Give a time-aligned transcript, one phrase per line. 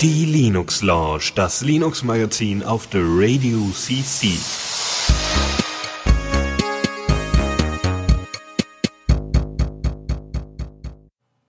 [0.00, 4.38] Die Linux Lounge, das Linux Magazin auf der Radio CC.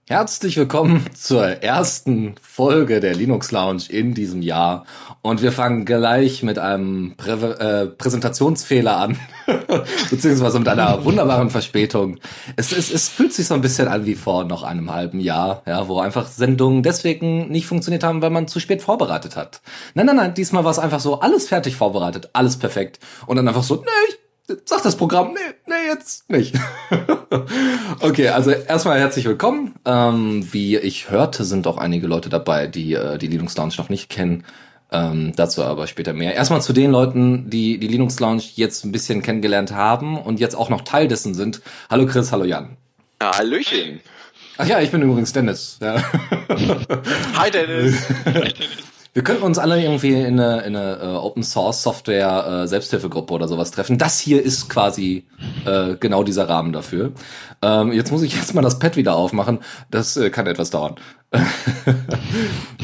[0.07, 4.87] Herzlich willkommen zur ersten Folge der Linux Lounge in diesem Jahr.
[5.21, 9.19] Und wir fangen gleich mit einem Prä äh, Präsentationsfehler an,
[10.09, 12.19] beziehungsweise mit einer wunderbaren Verspätung.
[12.55, 15.63] Es, es, es fühlt sich so ein bisschen an wie vor noch einem halben Jahr,
[15.65, 19.61] ja, wo einfach Sendungen deswegen nicht funktioniert haben, weil man zu spät vorbereitet hat.
[19.93, 22.99] Nein, nein, nein, diesmal war es einfach so, alles fertig vorbereitet, alles perfekt.
[23.25, 24.19] Und dann einfach so, nee, ich
[24.65, 26.55] Sagt das Programm, nee, nee, jetzt nicht.
[27.99, 29.75] okay, also erstmal herzlich willkommen.
[29.85, 33.89] Ähm, wie ich hörte, sind auch einige Leute dabei, die äh, die Linux Lounge noch
[33.89, 34.43] nicht kennen.
[34.91, 36.33] Ähm, dazu aber später mehr.
[36.33, 40.55] Erstmal zu den Leuten, die die Linux Lounge jetzt ein bisschen kennengelernt haben und jetzt
[40.55, 41.61] auch noch Teil dessen sind.
[41.89, 42.77] Hallo Chris, hallo Jan.
[43.21, 43.99] Ja, Hallöchen.
[44.57, 45.77] Ach ja, ich bin übrigens Dennis.
[45.81, 46.03] Ja.
[47.35, 47.95] Hi Dennis.
[48.25, 48.83] Hi Dennis.
[49.13, 53.33] Wir könnten uns alle irgendwie in eine, in eine uh, Open Source Software uh, Selbsthilfegruppe
[53.33, 53.97] oder sowas treffen.
[53.97, 55.25] Das hier ist quasi
[55.65, 57.13] uh, genau dieser Rahmen dafür.
[57.63, 59.59] Ähm, jetzt muss ich jetzt mal das Pad wieder aufmachen.
[59.89, 60.95] Das kann etwas dauern.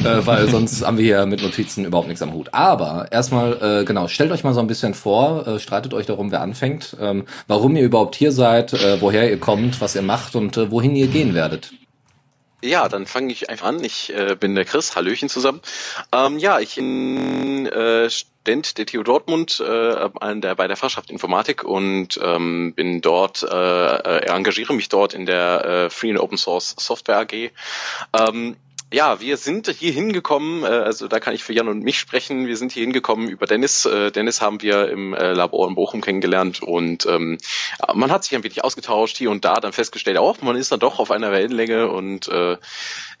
[0.02, 2.50] weil sonst haben wir hier mit Notizen überhaupt nichts am Hut.
[2.52, 6.96] Aber erstmal, genau, stellt euch mal so ein bisschen vor, streitet euch darum, wer anfängt,
[7.00, 11.08] ähm, warum ihr überhaupt hier seid, woher ihr kommt, was ihr macht und wohin ihr
[11.08, 11.72] gehen werdet.
[12.62, 13.84] Ja, dann fange ich einfach an.
[13.84, 15.60] Ich äh, bin der Chris, Hallöchen zusammen.
[16.12, 20.08] Ähm, ja, ich bin äh, Student der TU Dortmund äh,
[20.40, 25.26] der, bei der Fachschaft Informatik und ähm, bin dort, äh, äh, engagiere mich dort in
[25.26, 27.50] der äh, Free and Open Source Software AG.
[28.18, 28.56] Ähm,
[28.92, 32.46] ja, wir sind hier hingekommen, äh, also da kann ich für Jan und mich sprechen,
[32.46, 33.84] wir sind hier hingekommen über Dennis.
[33.84, 37.38] Äh, Dennis haben wir im äh, Labor in Bochum kennengelernt und ähm,
[37.94, 40.80] man hat sich ein wenig ausgetauscht hier und da, dann festgestellt, auch man ist dann
[40.80, 42.56] doch auf einer Wellenlänge und äh,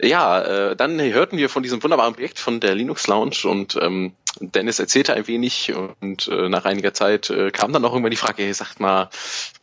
[0.00, 4.12] ja, äh, dann hörten wir von diesem wunderbaren Projekt von der Linux Lounge und ähm,
[4.40, 8.16] Dennis erzählte ein wenig und äh, nach einiger Zeit äh, kam dann noch irgendwann die
[8.16, 9.08] Frage, hey, sagt mal,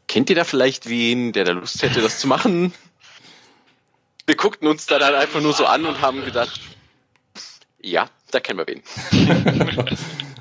[0.08, 2.74] kennt ihr da vielleicht wen, der da Lust hätte, das zu machen?
[4.26, 6.60] Wir guckten uns da dann einfach nur so an und haben gedacht,
[7.82, 8.82] ja, da kennen wir wen.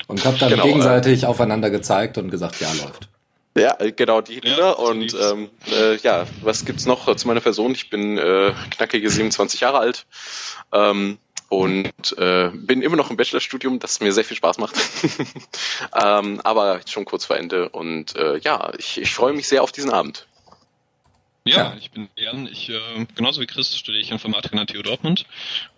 [0.07, 3.09] und habt dann genau, gegenseitig äh, aufeinander gezeigt und gesagt, ja, läuft.
[3.55, 7.73] Ja, genau, die ja, und ähm, äh, ja, was gibt's noch zu meiner Person?
[7.73, 10.07] Ich bin äh, knackige 27 Jahre alt
[10.73, 11.19] ähm,
[11.51, 14.75] und äh, bin immer noch im Bachelorstudium, das mir sehr viel Spaß macht.
[16.03, 19.73] ähm, aber schon kurz vor Ende und äh, ja, ich, ich freue mich sehr auf
[19.73, 20.27] diesen Abend.
[21.45, 22.47] Ja, ja, ich bin Jan.
[22.47, 25.27] Ich, äh, genauso wie Chris studiere ich Informatik an der TU Dortmund.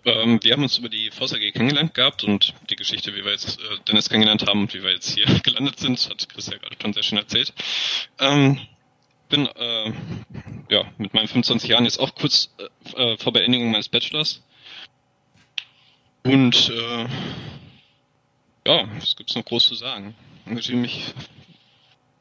[0.05, 3.31] Ähm, wir haben uns über die Voss AG kennengelernt gehabt und die Geschichte, wie wir
[3.31, 6.57] jetzt äh, Dennis kennengelernt haben und wie wir jetzt hier gelandet sind, hat Chris ja
[6.59, 7.51] gerade schon sehr schön erzählt.
[8.19, 8.59] Ähm,
[9.27, 9.91] bin äh,
[10.69, 12.53] ja mit meinen 25 Jahren jetzt auch kurz
[12.95, 14.43] äh, äh, vor Beendigung meines Bachelors.
[16.23, 17.07] Und äh,
[18.67, 20.13] ja, was gibt's noch groß zu sagen?
[20.43, 21.05] Ich engagiere mich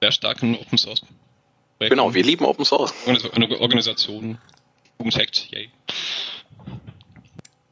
[0.01, 1.03] sehr stark in Open Source
[1.89, 2.95] Genau, wir lieben Open Source.
[3.07, 4.39] Eine Organisation,
[4.99, 5.69] Hackt, yay.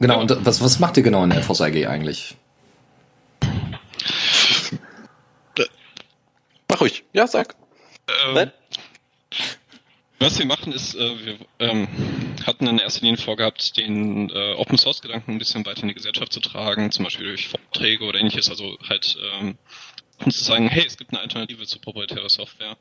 [0.00, 0.21] Genau, ja.
[0.21, 2.37] und was, was macht ihr genau in der FOS AG eigentlich?
[6.69, 7.55] Mach ruhig, ja, sag.
[8.27, 8.51] Ähm,
[10.19, 11.89] was wir machen ist, äh, wir ähm,
[12.47, 15.95] hatten in erster Linie vorgehabt, den äh, Open Source Gedanken ein bisschen weiter in die
[15.95, 19.59] Gesellschaft zu tragen, zum Beispiel durch Vorträge oder ähnliches, also halt ähm,
[20.25, 22.77] um zu sagen, hey, es gibt eine Alternative zu proprietärer Software.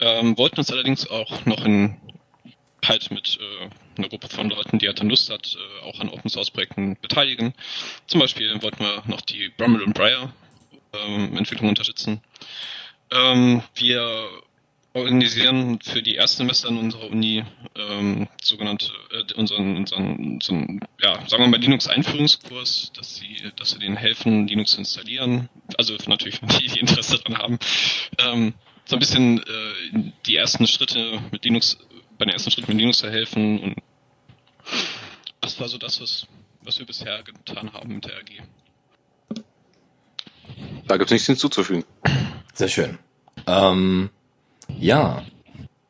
[0.00, 1.96] Ähm, wollten uns allerdings auch noch in
[2.86, 3.68] halt mit äh,
[3.98, 6.96] einer Gruppe von Leuten, die halt dann Lust hat, äh, auch an Open Source Projekten
[7.00, 7.54] beteiligen.
[8.06, 10.32] Zum Beispiel wollten wir noch die Brummel und Breyer
[10.92, 12.20] ähm, Entwicklung unterstützen.
[13.10, 14.28] Ähm, wir
[14.98, 17.44] organisieren für die Erstsemester an unserer Uni
[17.76, 23.80] ähm, sogenannte äh, unseren, unseren, unseren, ja, sagen wir mal Linux-Einführungskurs, dass sie, dass wir
[23.80, 25.48] denen helfen, Linux zu installieren.
[25.76, 27.58] Also natürlich, die, die Interesse daran haben.
[28.18, 28.54] Ähm,
[28.84, 31.78] so ein bisschen äh, die ersten Schritte mit Linux,
[32.18, 33.76] bei den ersten Schritten mit Linux zu helfen und
[35.40, 36.26] das war so das, was,
[36.62, 39.42] was wir bisher getan haben mit der AG.
[40.86, 41.84] Da gibt es nichts hinzuzufügen.
[42.54, 42.98] Sehr schön.
[43.46, 44.10] Ähm,
[44.76, 45.22] ja,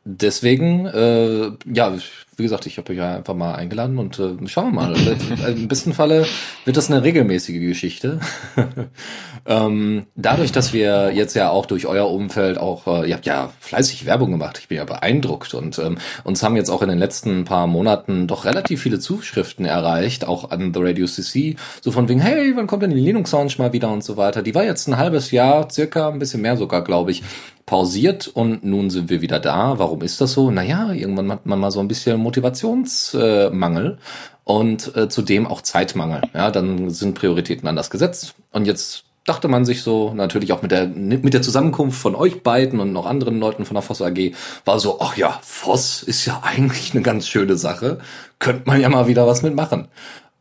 [0.09, 1.95] deswegen, äh, ja,
[2.37, 4.95] wie gesagt, ich habe euch ja einfach mal eingeladen und äh, schauen wir mal.
[5.49, 6.25] Im besten Falle
[6.65, 8.21] wird das eine regelmäßige Geschichte.
[9.47, 13.51] ähm, dadurch, dass wir jetzt ja auch durch euer Umfeld auch, äh, ihr habt ja
[13.61, 16.99] fleißig Werbung gemacht, ich bin ja beeindruckt und ähm, uns haben jetzt auch in den
[16.99, 22.09] letzten paar Monaten doch relativ viele Zuschriften erreicht, auch an The Radio CC, so von
[22.09, 24.43] wegen, hey, wann kommt denn die Linux Lounge mal wieder und so weiter.
[24.43, 27.23] Die war jetzt ein halbes Jahr, circa, ein bisschen mehr sogar, glaube ich,
[27.69, 29.79] pausiert und nun sind wir wieder da.
[29.79, 30.51] Warum ist das so?
[30.51, 33.99] Naja, irgendwann hat man mal so ein bisschen Motivationsmangel
[34.45, 36.23] und äh, zudem auch Zeitmangel.
[36.33, 40.71] Ja, dann sind Prioritäten anders gesetzt und jetzt dachte man sich so, natürlich auch mit
[40.71, 44.33] der, mit der Zusammenkunft von euch beiden und noch anderen Leuten von der Voss AG,
[44.65, 47.99] war so, ach ja, Voss ist ja eigentlich eine ganz schöne Sache.
[48.39, 49.89] Könnte man ja mal wieder was mitmachen.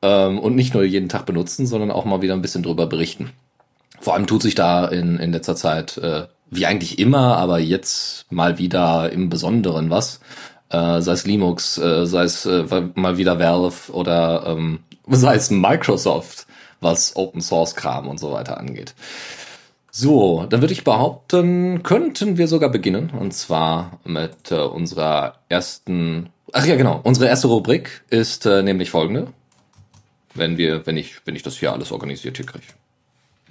[0.01, 3.31] Ähm, und nicht nur jeden Tag benutzen, sondern auch mal wieder ein bisschen drüber berichten.
[3.99, 8.31] Vor allem tut sich da in, in letzter Zeit, äh, wie eigentlich immer, aber jetzt
[8.31, 10.19] mal wieder im Besonderen was.
[10.69, 12.65] Äh, sei es Linux, äh, sei es äh,
[12.95, 16.47] mal wieder Valve oder ähm, sei es Microsoft
[16.79, 18.93] was Open Source Kram und so weiter angeht.
[19.99, 23.09] So, dann würde ich behaupten, könnten wir sogar beginnen.
[23.09, 26.29] Und zwar mit äh, unserer ersten.
[26.53, 26.99] Ach ja, genau.
[27.03, 29.33] Unsere erste Rubrik ist äh, nämlich folgende.
[30.35, 32.65] Wenn wir, wenn ich, wenn ich das hier alles organisiert hier kriege.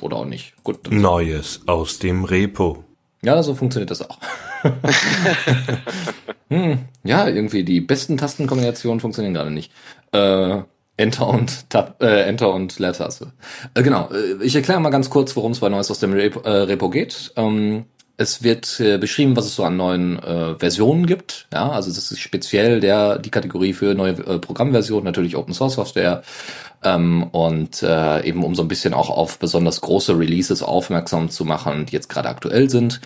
[0.01, 0.53] Oder auch nicht.
[0.63, 0.89] Gut.
[0.93, 2.85] Neues aus dem Repo.
[3.27, 4.19] Ja, so funktioniert das auch.
[6.49, 9.73] hm, ja, irgendwie die besten Tastenkombinationen funktionieren gerade nicht.
[10.13, 10.61] Äh,
[10.97, 13.33] Enter und Tab, äh, Enter und Leertaste.
[13.75, 16.39] Äh, genau, äh, ich erkläre mal ganz kurz, worum es bei Neues aus dem Repo,
[16.43, 17.33] äh, Repo geht.
[17.35, 21.47] Ähm, es wird äh, beschrieben, was es so an neuen äh, Versionen gibt.
[21.53, 25.75] Ja, also das ist speziell der die Kategorie für neue äh, Programmversionen, natürlich Open Source
[25.75, 26.23] Software
[26.83, 31.45] ähm, und äh, eben um so ein bisschen auch auf besonders große Releases aufmerksam zu
[31.45, 33.01] machen, die jetzt gerade aktuell sind.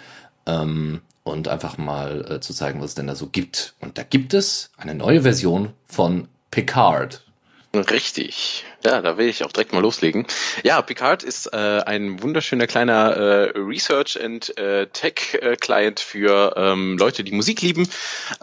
[0.46, 3.74] Ähm, und einfach mal äh, zu zeigen, was es denn da so gibt.
[3.80, 7.24] Und da gibt es eine neue Version von Picard.
[7.74, 8.64] Richtig.
[8.82, 10.26] Ja, da will ich auch direkt mal loslegen.
[10.64, 16.54] Ja, Picard ist äh, ein wunderschöner kleiner äh, Research and äh, Tech äh, Client für
[16.56, 17.86] ähm, Leute, die Musik lieben.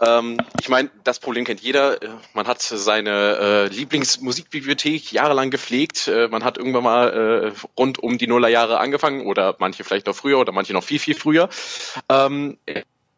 [0.00, 1.98] Ähm, ich meine, das Problem kennt jeder.
[2.34, 6.06] Man hat seine äh, Lieblingsmusikbibliothek jahrelang gepflegt.
[6.06, 10.14] Äh, man hat irgendwann mal äh, rund um die Nullerjahre angefangen oder manche vielleicht noch
[10.14, 11.48] früher oder manche noch viel viel früher.
[12.08, 12.58] Ähm,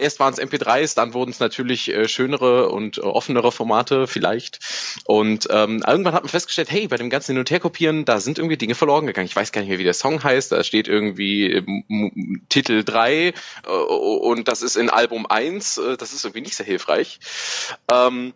[0.00, 4.58] Erst waren es MP3s, dann wurden es natürlich äh, schönere und äh, offenere Formate vielleicht.
[5.04, 8.38] Und ähm, irgendwann hat man festgestellt, hey, bei dem ganzen Hin- und Herkopieren, da sind
[8.38, 9.26] irgendwie Dinge verloren gegangen.
[9.26, 10.52] Ich weiß gar nicht mehr, wie der Song heißt.
[10.52, 13.32] Da steht irgendwie ähm, Titel 3 äh,
[13.68, 15.78] und das ist in Album 1.
[15.78, 17.20] Äh, das ist irgendwie nicht sehr hilfreich.
[17.92, 18.32] Ähm,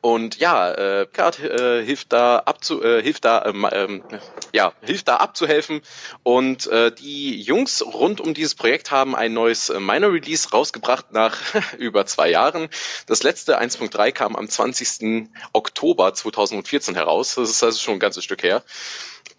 [0.00, 4.04] und ja, äh, Picard äh, hilft da abzu, äh, hilft da, ähm, ähm,
[4.52, 5.80] ja, hilft da abzuhelfen.
[6.22, 11.12] Und äh, die Jungs rund um dieses Projekt haben ein neues äh, Minor Release rausgebracht
[11.12, 11.38] nach
[11.78, 12.68] über zwei Jahren.
[13.06, 15.28] Das letzte 1.3 kam am 20.
[15.52, 17.34] Oktober 2014 heraus.
[17.34, 18.62] Das ist also schon ein ganzes Stück her.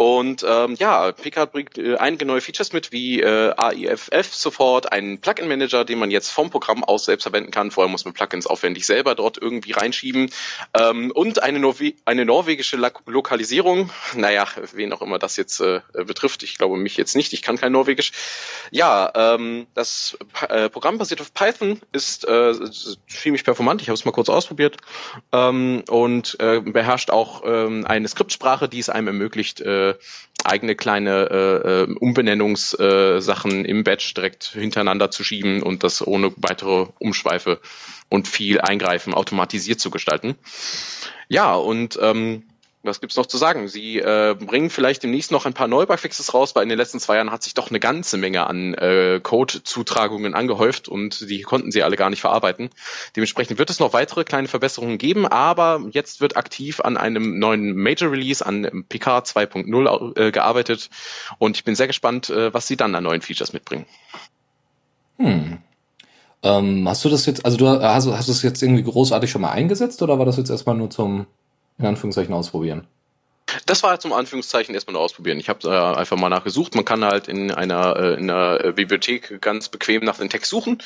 [0.01, 5.19] Und ähm, ja, Picard bringt äh, einige neue Features mit, wie äh, AIFF sofort, einen
[5.19, 7.69] Plugin-Manager, den man jetzt vom Programm aus selbst verwenden kann.
[7.69, 10.31] Vorher muss man Plugins aufwendig selber dort irgendwie reinschieben.
[10.73, 13.89] Ähm, und eine, Norwe eine norwegische La Lokalisierung.
[14.15, 16.43] Naja, wen auch immer das jetzt äh, betrifft.
[16.43, 17.33] Ich glaube mich jetzt nicht.
[17.33, 18.13] Ich kann kein Norwegisch.
[18.71, 20.17] Ja, ähm, das
[20.47, 22.53] äh, Programm basiert auf Python, ist äh,
[23.09, 23.81] ziemlich performant.
[23.81, 24.77] Ich habe es mal kurz ausprobiert.
[25.33, 29.88] Ähm, und äh, beherrscht auch ähm, eine Skriptsprache, die es einem ermöglicht, äh,
[30.43, 36.87] eigene kleine äh, äh, Umbenennungssachen im Batch direkt hintereinander zu schieben und das ohne weitere
[36.99, 37.59] Umschweife
[38.09, 40.35] und viel Eingreifen automatisiert zu gestalten.
[41.27, 42.43] Ja, und ähm,
[42.81, 43.67] was gibt's noch zu sagen?
[43.67, 47.15] Sie äh, bringen vielleicht demnächst noch ein paar Neubugfixes raus, weil in den letzten zwei
[47.15, 51.83] Jahren hat sich doch eine ganze Menge an äh, Code-Zutragungen angehäuft und die konnten sie
[51.83, 52.69] alle gar nicht verarbeiten.
[53.15, 57.75] Dementsprechend wird es noch weitere kleine Verbesserungen geben, aber jetzt wird aktiv an einem neuen
[57.75, 60.89] Major Release, an PK 2.0 äh, gearbeitet
[61.37, 63.85] und ich bin sehr gespannt, äh, was sie dann an neuen Features mitbringen.
[65.17, 65.57] Hm.
[66.41, 69.41] Ähm, hast du das jetzt, also du hast, hast du es jetzt irgendwie großartig schon
[69.41, 71.25] mal eingesetzt oder war das jetzt erstmal nur zum
[71.79, 72.87] in Anführungszeichen ausprobieren?
[73.65, 75.39] Das war zum Anführungszeichen erstmal nur ausprobieren.
[75.39, 76.75] Ich habe äh, einfach mal nachgesucht.
[76.75, 80.83] Man kann halt in einer, äh, in einer Bibliothek ganz bequem nach dem Text suchen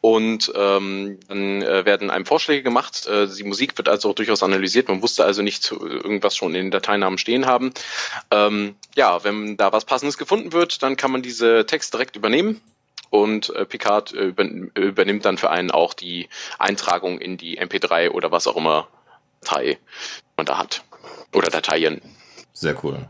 [0.00, 3.06] und ähm, dann äh, werden einem Vorschläge gemacht.
[3.06, 4.88] Äh, die Musik wird also auch durchaus analysiert.
[4.88, 7.72] Man wusste also nicht irgendwas schon in den Dateinamen stehen haben.
[8.30, 12.60] Ähm, ja, wenn da was Passendes gefunden wird, dann kann man diese Text direkt übernehmen
[13.10, 14.32] und äh, Picard äh,
[14.74, 18.88] übernimmt dann für einen auch die Eintragung in die MP3 oder was auch immer
[19.40, 19.78] Datei
[20.36, 20.82] man da hat.
[21.34, 22.00] Oder Dateien.
[22.52, 23.06] Sehr cool.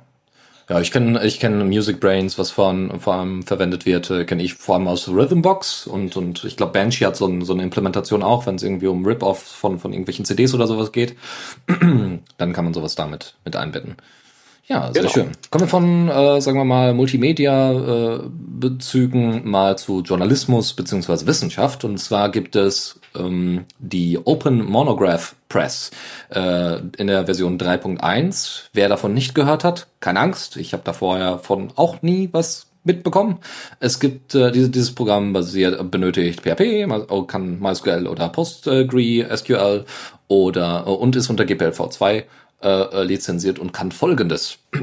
[0.68, 4.44] Ja, ich kenne ich kenn Music Brains, was von, vor allem verwendet wird, äh, kenne
[4.44, 7.64] ich vor allem aus Rhythmbox und, und ich glaube Banshee hat so, ein, so eine
[7.64, 11.16] Implementation auch, wenn es irgendwie um Rip-Off von, von irgendwelchen CDs oder sowas geht,
[11.66, 13.96] dann kann man sowas damit mit einbetten.
[14.70, 15.12] Ja, sehr genau.
[15.12, 15.32] schön.
[15.50, 21.82] Kommen wir von, äh, sagen wir mal, Multimedia-Bezügen äh, mal zu Journalismus beziehungsweise Wissenschaft.
[21.82, 25.90] Und zwar gibt es ähm, die Open Monograph Press
[26.31, 28.69] äh, in der Version 3.1.
[28.73, 30.57] Wer davon nicht gehört hat, keine Angst.
[30.57, 33.38] Ich habe da vorher von auch nie was mitbekommen.
[33.79, 36.87] Es gibt äh, diese, dieses Programm basiert benötigt PHP,
[37.26, 39.85] kann MySQL oder PostgreSQL
[40.29, 42.25] oder und ist unter GPLv2
[42.62, 44.59] äh, lizenziert und kann Folgendes.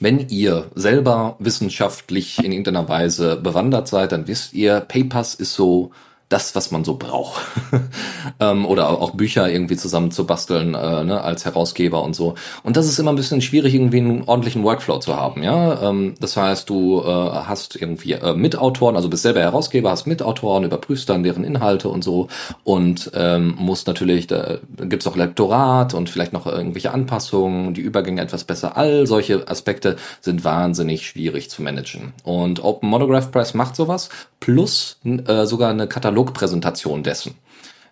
[0.00, 5.92] Wenn ihr selber wissenschaftlich in irgendeiner Weise bewandert seid, dann wisst ihr, Papers ist so
[6.32, 7.42] das, was man so braucht.
[8.40, 12.34] ähm, oder auch Bücher irgendwie zusammen zu basteln äh, ne, als Herausgeber und so.
[12.62, 15.42] Und das ist immer ein bisschen schwierig, irgendwie einen ordentlichen Workflow zu haben.
[15.42, 20.06] Ja, ähm, das heißt, du äh, hast irgendwie äh, Mitautoren, also bist selber Herausgeber, hast
[20.06, 22.28] Mitautoren, überprüfst dann deren Inhalte und so
[22.64, 28.22] und ähm, musst natürlich, da gibt's auch Lektorat und vielleicht noch irgendwelche Anpassungen, die Übergänge
[28.22, 28.76] etwas besser.
[28.76, 32.12] All solche Aspekte sind wahnsinnig schwierig zu managen.
[32.24, 34.08] Und Open Monograph Press macht sowas
[34.40, 35.86] plus äh, sogar eine
[36.22, 37.34] Katalogpräsentation dessen.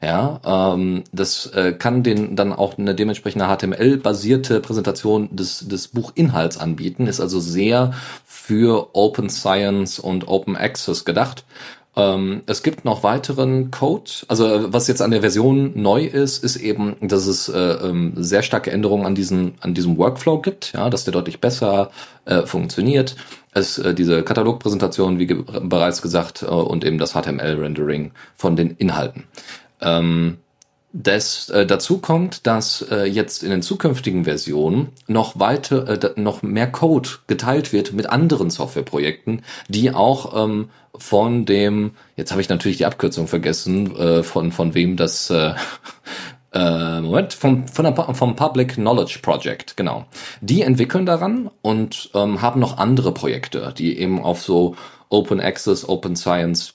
[0.03, 6.57] Ja, ähm, das äh, kann den dann auch eine dementsprechende HTML-basierte Präsentation des, des Buchinhalts
[6.57, 7.93] anbieten, ist also sehr
[8.25, 11.45] für Open Science und Open Access gedacht.
[11.97, 14.11] Ähm, es gibt noch weiteren Code.
[14.29, 18.43] Also was jetzt an der Version neu ist, ist eben, dass es äh, ähm, sehr
[18.43, 21.91] starke Änderungen an diesem an diesem Workflow gibt, ja, dass der deutlich besser
[22.25, 23.17] äh, funktioniert.
[23.53, 28.71] Es äh, diese Katalogpräsentation, wie ge bereits gesagt, äh, und eben das HTML-Rendering von den
[28.73, 29.25] Inhalten.
[29.81, 30.39] Ähm,
[30.93, 36.43] das, äh, dazu kommt, dass äh, jetzt in den zukünftigen Versionen noch weiter, äh, noch
[36.43, 42.49] mehr Code geteilt wird mit anderen Softwareprojekten, die auch ähm, von dem, jetzt habe ich
[42.49, 45.55] natürlich die Abkürzung vergessen, äh, von von wem das äh,
[46.53, 50.07] äh, Moment, vom, von vom Public Knowledge Project, genau.
[50.41, 54.75] Die entwickeln daran und ähm, haben noch andere Projekte, die eben auf so
[55.09, 56.75] Open Access, Open Science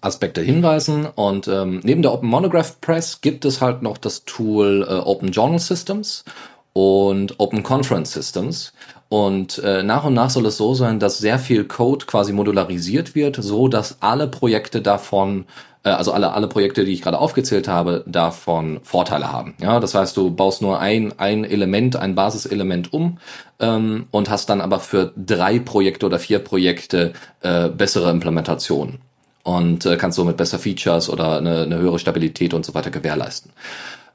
[0.00, 1.06] Aspekte hinweisen.
[1.06, 5.30] Und ähm, neben der Open Monograph Press gibt es halt noch das Tool äh, Open
[5.30, 6.24] Journal Systems
[6.72, 8.72] und Open Conference Systems.
[9.12, 13.14] Und äh, nach und nach soll es so sein, dass sehr viel Code quasi modularisiert
[13.14, 15.44] wird, so dass alle Projekte davon,
[15.84, 19.52] äh, also alle alle Projekte, die ich gerade aufgezählt habe, davon Vorteile haben.
[19.60, 23.18] Ja, das heißt, du baust nur ein ein Element, ein Basiselement um
[23.60, 29.00] ähm, und hast dann aber für drei Projekte oder vier Projekte äh, bessere Implementationen
[29.42, 33.52] und äh, kannst somit besser Features oder eine, eine höhere Stabilität und so weiter gewährleisten.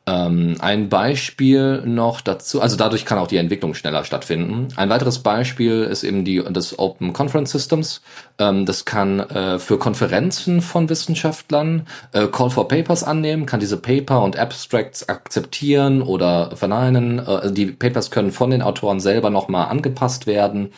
[0.07, 4.69] Ähm, ein Beispiel noch dazu, also dadurch kann auch die Entwicklung schneller stattfinden.
[4.77, 8.01] Ein weiteres Beispiel ist eben die das Open Conference Systems.
[8.39, 13.75] Ähm, das kann äh, für Konferenzen von Wissenschaftlern äh, Call for Papers annehmen, kann diese
[13.75, 17.19] Paper und Abstracts akzeptieren oder verneinen.
[17.19, 20.71] Äh, also die Papers können von den Autoren selber nochmal angepasst werden.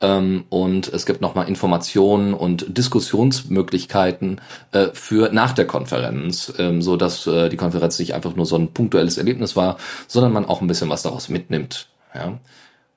[0.00, 4.40] Ähm, und es gibt nochmal Informationen und Diskussionsmöglichkeiten
[4.72, 8.56] äh, für nach der Konferenz, ähm, so dass äh, die Konferenz nicht einfach nur so
[8.56, 9.76] ein punktuelles Erlebnis war,
[10.06, 11.88] sondern man auch ein bisschen was daraus mitnimmt.
[12.14, 12.38] Ja.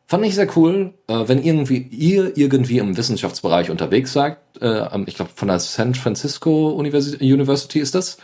[0.05, 4.37] Fand ich sehr cool, äh, wenn irgendwie ihr irgendwie im Wissenschaftsbereich unterwegs seid.
[4.59, 8.17] Äh, ich glaube von der San Francisco University, ist das.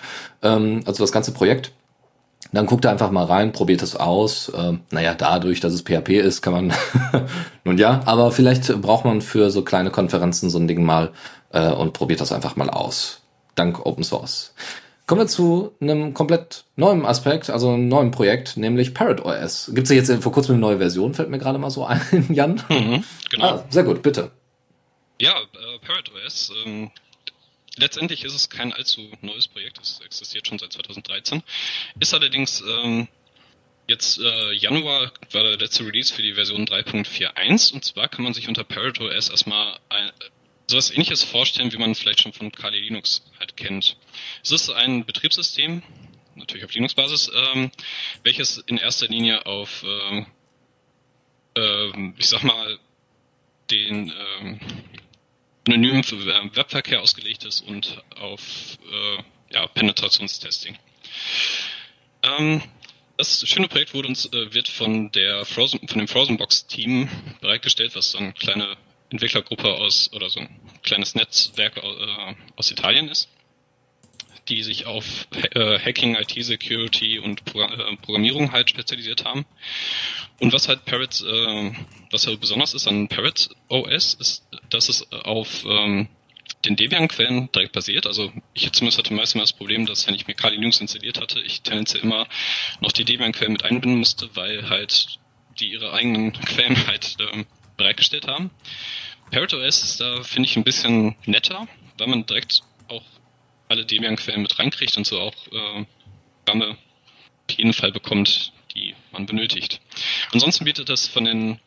[0.43, 1.71] Ähm, also das ganze Projekt
[2.51, 4.51] dann guckt er einfach mal rein, probiert es aus.
[4.55, 6.73] Ähm, naja, dadurch, dass es PHP ist, kann man,
[7.63, 11.11] nun ja, aber vielleicht braucht man für so kleine Konferenzen so ein Ding mal
[11.51, 13.21] äh, und probiert das einfach mal aus.
[13.55, 14.53] Dank Open Source.
[15.07, 19.71] Kommen wir zu einem komplett neuen Aspekt, also einem neuen Projekt, nämlich Parrot OS.
[19.73, 22.01] Gibt es ja jetzt vor kurzem eine neue Version, fällt mir gerade mal so ein,
[22.29, 22.61] Jan.
[22.67, 23.45] Mhm, genau.
[23.45, 24.31] Ah, sehr gut, bitte.
[25.21, 26.91] Ja, äh, Parrot OS, ähm,
[27.77, 31.43] letztendlich ist es kein allzu neues Projekt, es existiert schon seit 2013.
[31.99, 33.07] Ist allerdings ähm,
[33.87, 38.33] jetzt äh, Januar war der letzte Release für die Version 3.41 und zwar kann man
[38.33, 40.11] sich unter Parrot OS erstmal ein,
[40.67, 43.97] sowas ähnliches vorstellen, wie man vielleicht schon von Kali Linux halt kennt.
[44.43, 45.81] Es ist ein Betriebssystem,
[46.35, 47.71] natürlich auf Linux-Basis, ähm,
[48.23, 50.25] welches in erster Linie auf, äh,
[51.57, 52.79] äh, ich sag mal,
[53.71, 54.13] den
[55.67, 58.41] ähm, anonymen Webverkehr ausgelegt ist und auf
[58.91, 60.77] äh, ja, Penetrationstesting.
[62.23, 62.61] Ähm,
[63.17, 67.09] das schöne Projekt wurde uns, äh, wird von der Frozen, von dem Frozenbox-Team
[67.41, 68.77] bereitgestellt, was so eine kleine
[69.09, 70.49] Entwicklergruppe aus oder so ein
[70.83, 73.29] kleines Netzwerk äh, aus Italien ist,
[74.49, 79.45] die sich auf äh, Hacking, IT-Security und äh, Programmierung halt spezialisiert haben.
[80.39, 81.71] Und was halt Parrot, äh,
[82.11, 86.07] was halt besonders ist an Parrot OS, ist, dass es auf ähm,
[86.65, 88.07] den Debian-Quellen direkt basiert.
[88.07, 91.39] Also ich zumindest hatte meistens das Problem, dass wenn ich mir Kali Linux installiert hatte,
[91.39, 92.27] ich tendenziell immer
[92.79, 95.19] noch die Debian-Quellen mit einbinden musste, weil halt
[95.59, 97.45] die ihre eigenen Quellen halt ähm,
[97.77, 98.51] bereitgestellt haben.
[99.31, 102.61] Parrot OS ist da, finde ich, ein bisschen netter, weil man direkt
[103.67, 105.85] alle Debian-Quellen mit reinkriegt und so auch äh,
[106.45, 106.77] Programme
[107.49, 109.81] auf jeden Fall bekommt, die man benötigt.
[110.31, 111.59] Ansonsten bietet das von den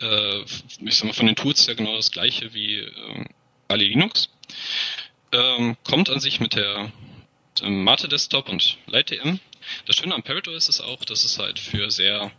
[0.00, 3.24] äh, ich sag mal, von den Tools her genau das gleiche wie äh,
[3.68, 4.28] Kali Linux.
[5.32, 6.92] Ähm, kommt an sich mit der
[7.62, 9.40] Mate Desktop und LightDM.
[9.86, 12.30] Das Schöne am ParaDOS ist auch, dass es halt für sehr,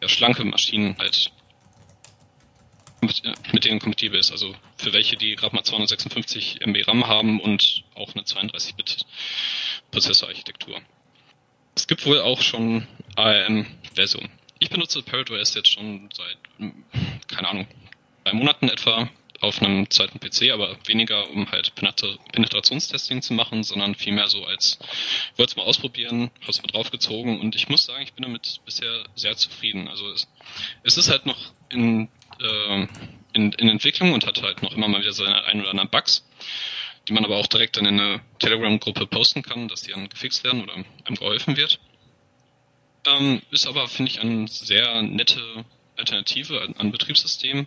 [0.00, 1.30] sehr schlanke Maschinen halt
[3.52, 4.32] mit denen kompatibel ist.
[4.32, 9.06] Also für welche, die gerade mal 256 MB RAM haben und auch eine 32-Bit
[9.90, 10.80] Prozessorarchitektur.
[11.76, 14.28] Es gibt wohl auch schon ARM-Version.
[14.58, 16.38] Ich benutze ParaDOS jetzt schon seit,
[17.28, 17.66] keine Ahnung,
[18.24, 19.08] drei Monaten etwa
[19.40, 24.78] auf einem zweiten PC, aber weniger um halt Penetrationstesting zu machen, sondern vielmehr so als,
[25.32, 28.22] ich wollte es mal ausprobieren, habe es mal draufgezogen und ich muss sagen, ich bin
[28.22, 29.88] damit bisher sehr zufrieden.
[29.88, 30.28] Also es,
[30.82, 32.08] es ist halt noch in,
[32.40, 32.86] äh,
[33.32, 36.24] in, in Entwicklung und hat halt noch immer mal wieder seine ein oder anderen Bugs,
[37.08, 40.44] die man aber auch direkt dann in eine Telegram-Gruppe posten kann, dass die dann gefixt
[40.44, 41.80] werden oder einem geholfen wird.
[43.06, 45.64] Ähm, ist aber, finde ich, eine sehr nette
[45.96, 47.66] Alternative an, an Betriebssystem.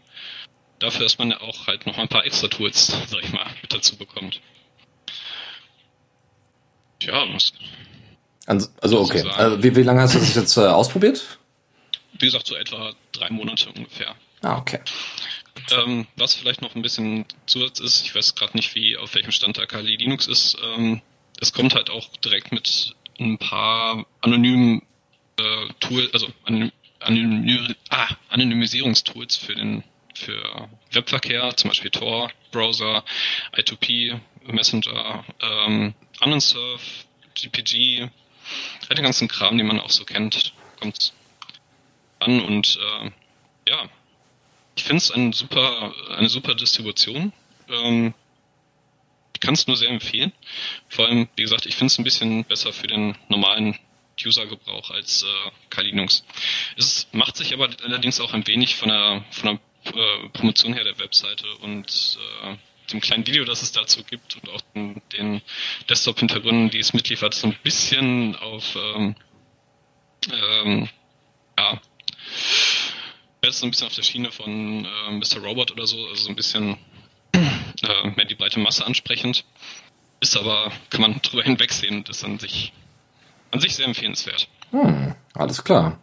[0.80, 3.74] Dafür, dass man ja auch halt noch ein paar extra Tools, sag ich mal, mit
[3.74, 4.42] dazu bekommt.
[7.02, 7.54] Ja, muss.
[8.46, 9.22] Also, also okay.
[9.36, 11.38] Also, wie, wie lange hast du das jetzt äh, ausprobiert?
[12.14, 14.16] Wie gesagt, so etwa drei Monate ungefähr.
[14.42, 14.80] Ah, okay.
[15.72, 19.32] Ähm, was vielleicht noch ein bisschen Zusatz ist, ich weiß gerade nicht, wie auf welchem
[19.32, 21.02] Stand der Kali Linux ist, ähm,
[21.40, 24.82] es kommt halt auch direkt mit ein paar anonymen
[25.38, 29.84] äh, Tools, also anonym, ah, Anonymisierungstools für den
[30.18, 33.04] für Webverkehr, zum Beispiel Tor, Browser,
[33.56, 36.82] I2P, Messenger, ähm, Unsurf,
[37.36, 38.10] GPG,
[38.90, 41.14] all den ganzen Kram, den man auch so kennt, kommt
[42.20, 43.12] an und äh,
[43.70, 43.90] ja,
[44.78, 47.34] ich finde es ein super, eine super Distribution.
[47.68, 48.14] Ähm,
[49.34, 50.32] ich kann es nur sehr empfehlen.
[50.88, 53.78] Vor allem, wie gesagt, ich finde es ein bisschen besser für den normalen
[54.24, 56.24] User-Gebrauch als äh, Kali Linux.
[56.76, 60.84] Es macht sich aber allerdings auch ein wenig von der, von der äh, Promotion her
[60.84, 62.56] der Webseite und äh,
[62.92, 65.42] dem kleinen Video, das es dazu gibt und auch den, den
[65.90, 69.16] Desktop-Hintergründen, die es mitliefert, so ein bisschen auf ähm,
[70.32, 70.90] ähm,
[71.58, 71.82] ja,
[73.48, 75.44] jetzt so ein bisschen auf der Schiene von äh, Mr.
[75.44, 76.78] Robot oder so, also so ein bisschen
[77.34, 79.46] äh, mehr die breite Masse ansprechend.
[80.20, 82.74] Ist aber, kann man drüber hinwegsehen und ist an sich,
[83.52, 84.48] an sich sehr empfehlenswert.
[84.72, 86.00] Hm, alles klar.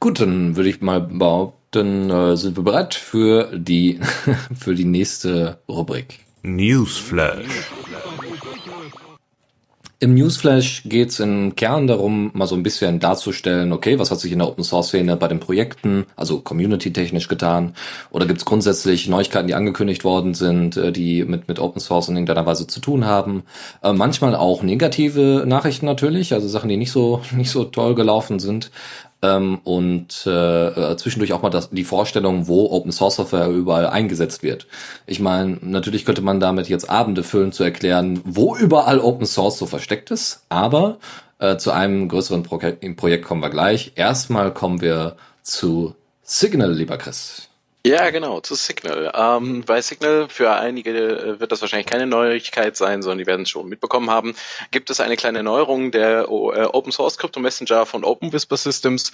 [0.00, 4.00] Gut, dann würde ich mal behaupten, äh, sind wir bereit für die,
[4.54, 6.20] für die nächste Rubrik.
[6.42, 7.46] Newsflash.
[10.00, 14.20] Im Newsflash geht es im Kern darum, mal so ein bisschen darzustellen, okay, was hat
[14.20, 17.74] sich in der Open Source Szene bei den Projekten, also community-technisch getan,
[18.10, 22.08] oder gibt es grundsätzlich Neuigkeiten, die angekündigt worden sind, äh, die mit, mit Open Source
[22.08, 23.44] in irgendeiner Weise zu tun haben.
[23.82, 28.40] Äh, manchmal auch negative Nachrichten natürlich, also Sachen, die nicht so, nicht so toll gelaufen
[28.40, 28.72] sind
[29.24, 34.42] ähm, und äh, zwischendurch auch mal das, die Vorstellung, wo Open Source Software überall eingesetzt
[34.42, 34.66] wird.
[35.06, 39.58] Ich meine, natürlich könnte man damit jetzt Abende füllen zu erklären, wo überall Open Source
[39.58, 40.98] so versteckt ist, aber
[41.38, 42.58] äh, zu einem größeren Pro
[42.96, 43.92] Projekt kommen wir gleich.
[43.96, 47.48] Erstmal kommen wir zu Signal, lieber Chris.
[47.86, 49.12] Ja, genau, zu Signal.
[49.14, 53.42] Ähm, bei Signal, für einige äh, wird das wahrscheinlich keine Neuigkeit sein, sondern die werden
[53.42, 54.34] es schon mitbekommen haben,
[54.70, 55.90] gibt es eine kleine Neuerung.
[55.90, 59.12] Der äh, Open Source Crypto Messenger von Open Whisper Systems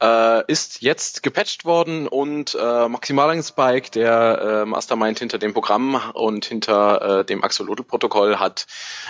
[0.00, 6.00] äh, ist jetzt gepatcht worden und äh, Maximilian Spike, der äh, Mastermind hinter dem Programm
[6.14, 8.68] und hinter äh, dem Axolotl-Protokoll, hat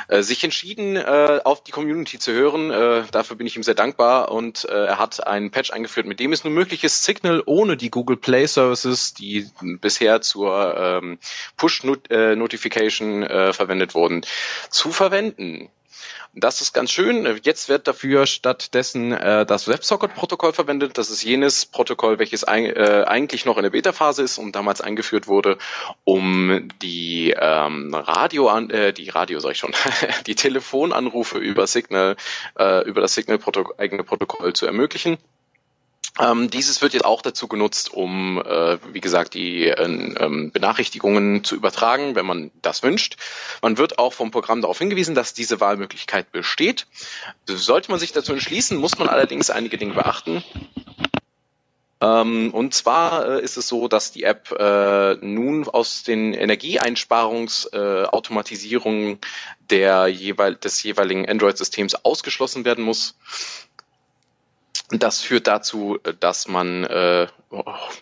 [0.09, 2.71] äh, sich entschieden, äh, auf die Community zu hören.
[2.71, 6.19] Äh, dafür bin ich ihm sehr dankbar und äh, er hat einen Patch eingeführt, mit
[6.19, 10.77] dem es nun möglich ist, Signal ohne die Google Play Services Services, die bisher zur
[10.77, 11.19] ähm,
[11.57, 14.23] Push-Notification äh, verwendet wurden,
[14.71, 15.69] zu verwenden.
[16.35, 17.29] Das ist ganz schön.
[17.43, 20.97] Jetzt wird dafür stattdessen äh, das WebSocket-Protokoll verwendet.
[20.97, 24.81] Das ist jenes Protokoll, welches ein, äh, eigentlich noch in der Beta-Phase ist und damals
[24.81, 25.59] eingeführt wurde,
[26.05, 29.75] um die ähm, Radio an, äh, die Radio sag ich schon,
[30.27, 32.17] die Telefonanrufe über Signal,
[32.59, 35.19] äh, über das Signal-eigene -Protokoll, Protokoll zu ermöglichen.
[36.21, 41.55] Ähm, dieses wird jetzt auch dazu genutzt, um, äh, wie gesagt, die äh, Benachrichtigungen zu
[41.55, 43.17] übertragen, wenn man das wünscht.
[43.63, 46.87] Man wird auch vom Programm darauf hingewiesen, dass diese Wahlmöglichkeit besteht.
[47.47, 50.45] Sollte man sich dazu entschließen, muss man allerdings einige Dinge beachten.
[52.03, 59.19] Ähm, und zwar äh, ist es so, dass die App äh, nun aus den Energieeinsparungsautomatisierungen
[59.71, 63.15] der jeweil, des jeweiligen Android-Systems ausgeschlossen werden muss
[64.99, 67.27] Das führt dazu, dass man äh,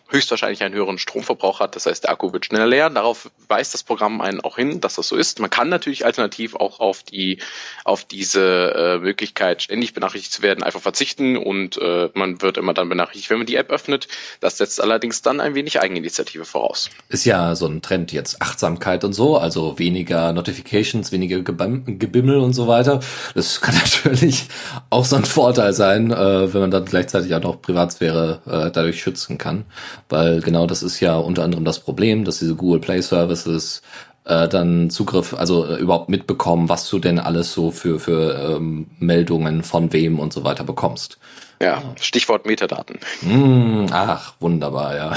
[0.09, 1.77] höchstwahrscheinlich einen höheren Stromverbrauch hat.
[1.77, 2.91] Das heißt, der Akku wird schneller leer.
[2.91, 5.41] Darauf weist das Programm einen auch hin, dass das so ist.
[5.41, 7.39] Man kann natürlich alternativ auch auf die
[7.85, 12.75] auf diese äh, Möglichkeit, ständig benachrichtigt zu werden, einfach verzichten und äh, man wird immer
[12.75, 14.09] dann benachrichtigt, wenn man die App öffnet.
[14.41, 16.91] Das setzt allerdings dann ein wenig Eigeninitiative voraus.
[17.09, 22.53] Ist ja so ein Trend jetzt Achtsamkeit und so, also weniger Notifications, weniger Gebimmel und
[22.53, 23.01] so weiter.
[23.35, 24.45] Das kann natürlich
[24.91, 29.01] auch so ein Vorteil sein, äh, wenn man dann gleichzeitig auch noch Privatsphäre äh, dadurch
[29.01, 29.65] schützen kann,
[30.09, 33.83] weil genau das ist ja unter anderem das Problem, dass diese Google Play Services
[34.25, 38.87] äh, dann Zugriff, also äh, überhaupt mitbekommen, was du denn alles so für für ähm,
[38.99, 41.19] Meldungen von wem und so weiter bekommst.
[41.63, 42.99] Ja, Stichwort Metadaten.
[43.21, 45.17] Mm, ach, wunderbar, ja.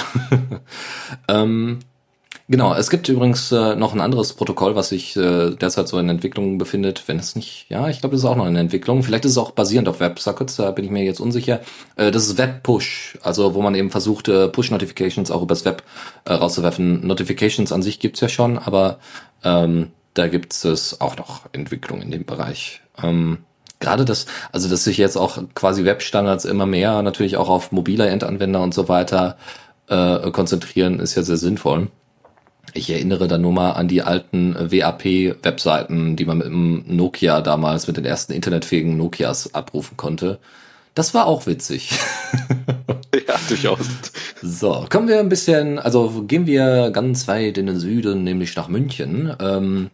[1.30, 1.80] ähm,
[2.50, 6.10] Genau, es gibt übrigens äh, noch ein anderes Protokoll, was sich äh, derzeit so in
[6.10, 7.04] Entwicklung befindet.
[7.08, 9.02] Wenn es nicht, ja, ich glaube, das ist auch noch in Entwicklung.
[9.02, 11.62] Vielleicht ist es auch basierend auf WebSockets, da bin ich mir jetzt unsicher.
[11.96, 15.84] Äh, das ist WebPush, also wo man eben versucht, äh, Push-Notifications auch übers Web
[16.26, 17.08] äh, rauszuwerfen.
[17.08, 19.00] Notifications an sich gibt's ja schon, aber
[19.46, 22.82] ähm, da gibt es auch noch Entwicklung in dem Bereich.
[23.02, 23.40] Ähm,
[23.80, 28.08] gerade das, also dass sich jetzt auch quasi Webstandards immer mehr natürlich auch auf mobile
[28.08, 29.38] Endanwender und so weiter
[29.88, 31.88] äh, konzentrieren, ist ja sehr sinnvoll.
[32.74, 37.88] Ich erinnere da nur mal an die alten WAP-Webseiten, die man mit dem Nokia damals,
[37.88, 40.40] mit den ersten internetfähigen Nokias abrufen konnte.
[40.96, 41.92] Das war auch witzig.
[43.28, 43.80] ja, durchaus.
[44.42, 48.68] So, kommen wir ein bisschen, also gehen wir ganz weit in den Süden, nämlich nach
[48.68, 49.36] München.
[49.40, 49.90] Ähm,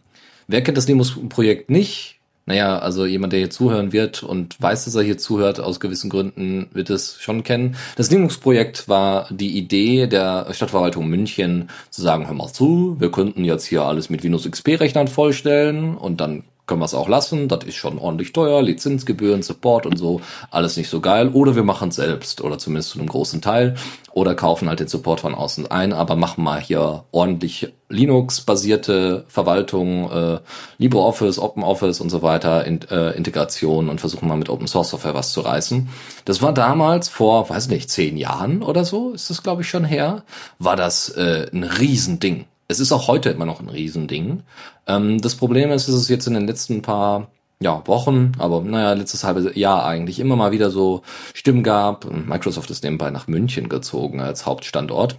[0.46, 2.19] wer kennt das Linux-Projekt nicht?
[2.50, 6.10] Naja, also jemand, der hier zuhören wird und weiß, dass er hier zuhört, aus gewissen
[6.10, 7.76] Gründen wird es schon kennen.
[7.94, 13.44] Das Linux-Projekt war die Idee der Stadtverwaltung München zu sagen, hör mal zu, wir könnten
[13.44, 17.48] jetzt hier alles mit Windows XP-Rechnern vollstellen und dann können wir es auch lassen.
[17.48, 20.20] Das ist schon ordentlich teuer, Lizenzgebühren, Support und so,
[20.52, 21.30] alles nicht so geil.
[21.30, 23.74] Oder wir machen es selbst oder zumindest zu einem großen Teil
[24.12, 30.10] oder kaufen halt den Support von außen ein, aber machen mal hier ordentlich Linux-basierte Verwaltung,
[30.12, 30.38] äh,
[30.78, 35.14] LibreOffice, OpenOffice und so weiter, in, äh, Integration und versuchen mal mit Open Source Software
[35.14, 35.88] was zu reißen.
[36.24, 39.84] Das war damals vor, weiß nicht, zehn Jahren oder so, ist das glaube ich schon
[39.84, 40.22] her,
[40.60, 42.46] war das äh, ein Riesending.
[42.70, 44.44] Es ist auch heute immer noch ein Riesending.
[44.96, 47.28] Ähm, das Problem ist, dass es jetzt in den letzten paar
[47.62, 51.02] ja, Wochen, aber naja, letztes halbe Jahr eigentlich immer mal wieder so
[51.34, 52.10] Stimmen gab.
[52.10, 55.16] Microsoft ist nebenbei nach München gezogen als Hauptstandort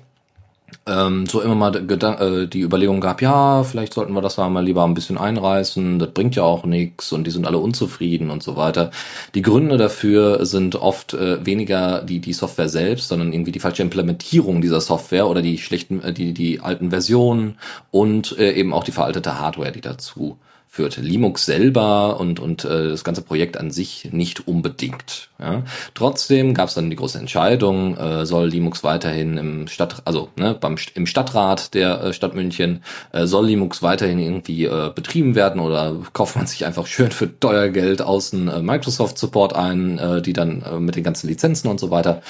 [0.87, 4.83] ähm, so immer mal äh, die Überlegung gab, ja, vielleicht sollten wir das mal lieber
[4.83, 8.57] ein bisschen einreißen, das bringt ja auch nichts und die sind alle unzufrieden und so
[8.57, 8.91] weiter.
[9.35, 13.83] Die Gründe dafür sind oft äh, weniger die, die Software selbst, sondern irgendwie die falsche
[13.83, 17.57] Implementierung dieser Software oder die schlechten, äh, die, die alten Versionen
[17.91, 20.37] und äh, eben auch die veraltete Hardware, die dazu
[20.73, 20.95] führt.
[20.95, 25.29] Linux selber und, und äh, das ganze Projekt an sich nicht unbedingt.
[25.37, 25.63] Ja.
[25.95, 30.53] Trotzdem gab es dann die große Entscheidung, äh, soll Linux weiterhin im Stadt, also ne,
[30.57, 35.59] beim im Stadtrat der äh, Stadt München, äh, soll Linux weiterhin irgendwie äh, betrieben werden
[35.59, 40.21] oder kauft man sich einfach schön für teuer Geld außen äh, Microsoft Support ein, äh,
[40.21, 42.21] die dann äh, mit den ganzen Lizenzen und so weiter.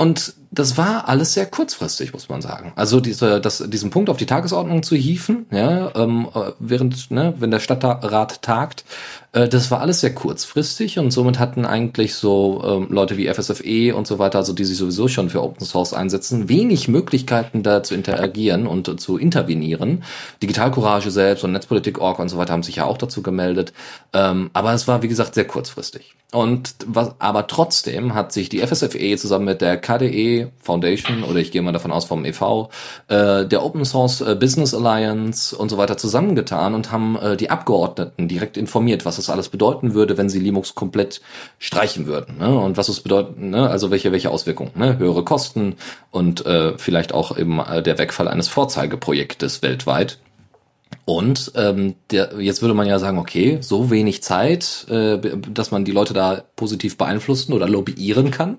[0.00, 2.72] Und das war alles sehr kurzfristig, muss man sagen.
[2.74, 7.34] Also diese, das, diesen Punkt auf die Tagesordnung zu hieven, ja, ähm, äh, während, ne,
[7.36, 8.86] wenn der Stadtrat tagt,
[9.32, 13.94] äh, das war alles sehr kurzfristig und somit hatten eigentlich so ähm, Leute wie FSFE
[13.94, 17.82] und so weiter, also die sich sowieso schon für Open Source einsetzen, wenig Möglichkeiten da
[17.82, 20.02] zu interagieren und äh, zu intervenieren.
[20.42, 23.72] Digitalcourage selbst und Netzpolitik.org und so weiter haben sich ja auch dazu gemeldet.
[24.12, 26.14] Ähm, aber es war, wie gesagt, sehr kurzfristig.
[26.32, 31.50] Und was, aber trotzdem hat sich die FSFE zusammen mit der KDE Foundation oder ich
[31.50, 32.68] gehe mal davon aus vom EV,
[33.08, 37.50] äh, der Open Source äh, Business Alliance und so weiter zusammengetan und haben äh, die
[37.50, 41.20] Abgeordneten direkt informiert, was das alles bedeuten würde, wenn sie Linux komplett
[41.58, 42.38] streichen würden.
[42.38, 42.58] Ne?
[42.58, 43.68] Und was es bedeutet, ne?
[43.68, 44.98] also welche, welche Auswirkungen, ne?
[44.98, 45.76] höhere Kosten
[46.10, 50.18] und äh, vielleicht auch eben äh, der Wegfall eines Vorzeigeprojektes weltweit.
[51.04, 55.18] Und ähm, der, jetzt würde man ja sagen, okay, so wenig Zeit, äh,
[55.52, 58.58] dass man die Leute da positiv beeinflussen oder lobbyieren kann.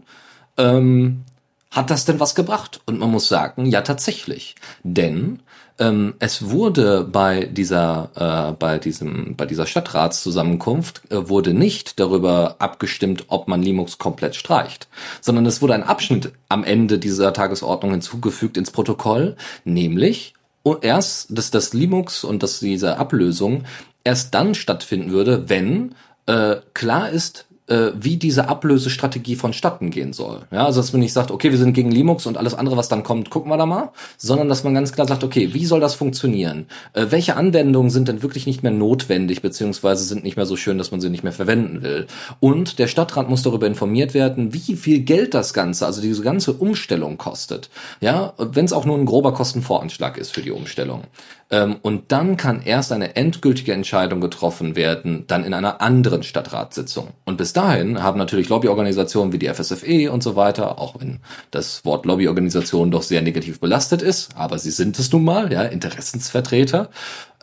[0.58, 1.24] Ähm,
[1.70, 2.82] hat das denn was gebracht?
[2.86, 4.56] Und man muss sagen, ja tatsächlich.
[4.84, 5.40] Denn
[5.82, 12.56] ähm, es wurde bei dieser, äh, bei diesem, bei dieser Stadtratszusammenkunft äh, wurde nicht darüber
[12.60, 14.88] abgestimmt, ob man Linux komplett streicht,
[15.22, 20.36] sondern es wurde ein Abschnitt am Ende dieser Tagesordnung hinzugefügt ins Protokoll, nämlich
[20.82, 23.64] erst, dass das Linux und dass diese Ablösung
[24.04, 25.96] erst dann stattfinden würde, wenn
[26.28, 30.42] äh, klar ist, äh, wie diese Ablösestrategie vonstatten gehen soll.
[30.52, 32.90] Ja, also dass man nicht sagt, okay, wir sind gegen Linux und alles andere, was
[32.90, 35.80] dann kommt, gucken wir da mal, sondern dass man ganz klar sagt, okay, wie soll
[35.80, 36.66] das funktionieren?
[36.92, 40.78] Äh, welche Anwendungen sind denn wirklich nicht mehr notwendig, beziehungsweise sind nicht mehr so schön,
[40.78, 42.08] dass man sie nicht mehr verwenden will?
[42.42, 46.52] Und der Stadtrat muss darüber informiert werden, wie viel Geld das Ganze, also diese ganze
[46.52, 47.70] Umstellung kostet.
[48.02, 51.04] Ja, wenn es auch nur ein grober Kostenvoranschlag ist für die Umstellung.
[51.52, 57.10] Ähm, und dann kann erst eine endgültige Entscheidung getroffen werden, dann in einer anderen Stadtratssitzung.
[57.26, 61.20] Und bis dahin haben natürlich Lobbyorganisationen wie die FSFE und so weiter, auch wenn
[61.52, 65.64] das Wort Lobbyorganisation doch sehr negativ belastet ist, aber sie sind es nun mal, ja,
[65.64, 66.90] Interessensvertreter,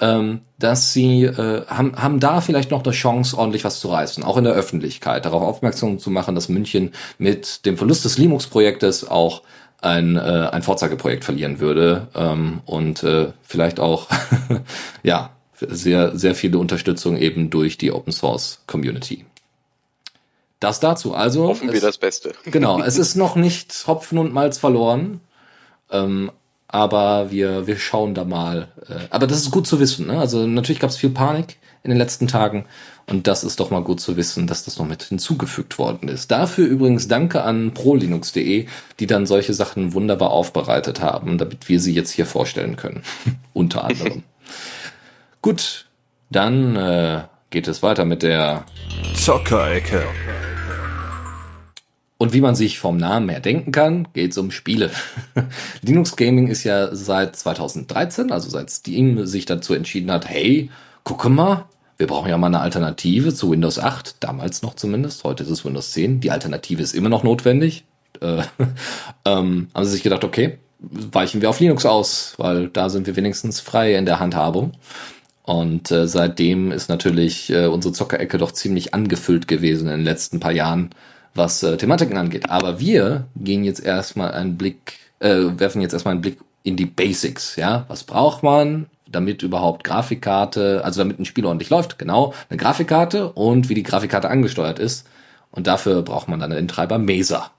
[0.00, 4.24] ähm, dass sie äh, haben, haben da vielleicht noch eine Chance, ordentlich was zu reißen,
[4.24, 9.08] auch in der Öffentlichkeit, darauf aufmerksam zu machen, dass München mit dem Verlust des Linux-Projektes
[9.08, 9.42] auch
[9.80, 14.08] ein, äh, ein Vorzeigeprojekt verlieren würde ähm, und äh, vielleicht auch
[15.02, 19.24] ja sehr sehr viele Unterstützung eben durch die Open Source Community.
[20.60, 21.14] Das dazu.
[21.14, 22.32] Also hoffen es, wir das Beste.
[22.44, 25.20] Genau, es ist noch nicht Hopfen und Malz verloren,
[25.90, 26.30] ähm,
[26.66, 28.68] aber wir wir schauen da mal.
[28.88, 30.08] Äh, aber das ist gut zu wissen.
[30.08, 30.18] Ne?
[30.18, 32.66] Also natürlich gab es viel Panik in den letzten Tagen
[33.08, 36.30] und das ist doch mal gut zu wissen, dass das noch mit hinzugefügt worden ist.
[36.30, 38.66] Dafür übrigens danke an prolinux.de,
[39.00, 43.02] die dann solche Sachen wunderbar aufbereitet haben, damit wir sie jetzt hier vorstellen können.
[43.54, 44.24] Unter anderem.
[45.42, 45.86] gut,
[46.30, 48.66] dann äh, geht es weiter mit der
[49.14, 50.04] Zockerecke.
[52.20, 54.90] Und wie man sich vom Namen her denken kann, geht es um Spiele.
[55.82, 60.68] Linux Gaming ist ja seit 2013, also seit Steam sich dazu entschieden hat, hey,
[61.04, 65.44] gucke mal, wir brauchen ja mal eine Alternative zu Windows 8, damals noch zumindest, heute
[65.44, 66.20] ist es Windows 10.
[66.20, 67.84] Die Alternative ist immer noch notwendig.
[68.20, 68.42] Äh,
[69.24, 73.14] ähm, haben sie sich gedacht, okay, weichen wir auf Linux aus, weil da sind wir
[73.14, 74.72] wenigstens frei in der Handhabung.
[75.42, 80.40] Und äh, seitdem ist natürlich äh, unsere Zockerecke doch ziemlich angefüllt gewesen in den letzten
[80.40, 80.90] paar Jahren,
[81.38, 82.50] was äh, Thematiken angeht.
[82.50, 86.86] Aber wir gehen jetzt erstmal einen Blick, äh, werfen jetzt erstmal einen Blick in die
[86.86, 87.56] Basics.
[87.56, 88.86] Ja, was braucht man?
[89.10, 93.82] damit überhaupt Grafikkarte, also damit ein Spiel ordentlich läuft, genau, eine Grafikkarte und wie die
[93.82, 95.06] Grafikkarte angesteuert ist.
[95.50, 97.50] Und dafür braucht man dann den Treiber Mesa.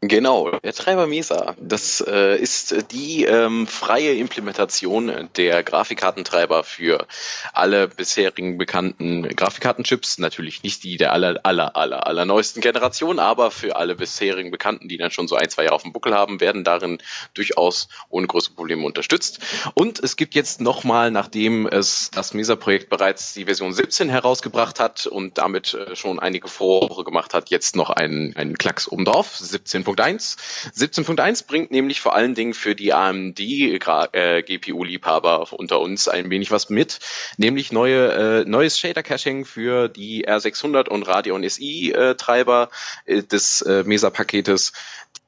[0.00, 7.06] Genau, der Treiber Mesa, das äh, ist die ähm, freie Implementation der Grafikkartentreiber für
[7.54, 13.50] alle bisherigen bekannten Grafikkartenchips, natürlich nicht die der aller, aller, aller, aller neuesten Generation, aber
[13.50, 16.38] für alle bisherigen bekannten, die dann schon so ein, zwei Jahre auf dem Buckel haben,
[16.38, 16.98] werden darin
[17.32, 19.38] durchaus ohne große Probleme unterstützt.
[19.72, 25.06] Und es gibt jetzt nochmal, nachdem es das Mesa-Projekt bereits die Version 17 herausgebracht hat
[25.06, 29.93] und damit äh, schon einige Vorwoche gemacht hat, jetzt noch einen, einen Klacks obendrauf, 17.
[29.94, 30.36] 17.1.
[30.76, 36.50] 17.1 bringt nämlich vor allen Dingen für die AMD äh, GPU-Liebhaber unter uns ein wenig
[36.50, 37.00] was mit,
[37.36, 42.70] nämlich neue äh, neues Shader Caching für die R600 und Radeon SI äh, Treiber
[43.04, 44.72] äh, des äh, Mesa-Paketes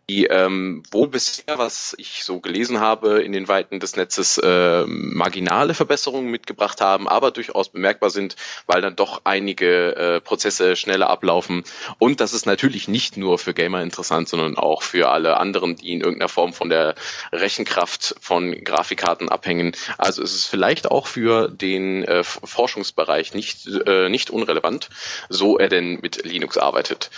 [0.09, 4.85] die ähm, wo bisher, was ich so gelesen habe, in den Weiten des Netzes äh,
[4.87, 11.11] marginale Verbesserungen mitgebracht haben, aber durchaus bemerkbar sind, weil dann doch einige äh, Prozesse schneller
[11.11, 11.64] ablaufen.
[11.99, 15.92] Und das ist natürlich nicht nur für Gamer interessant, sondern auch für alle anderen, die
[15.92, 16.95] in irgendeiner Form von der
[17.33, 19.73] Rechenkraft von Grafikkarten abhängen.
[19.99, 24.88] Also ist es vielleicht auch für den äh, Forschungsbereich nicht, äh, nicht unrelevant,
[25.29, 27.11] so er denn mit Linux arbeitet.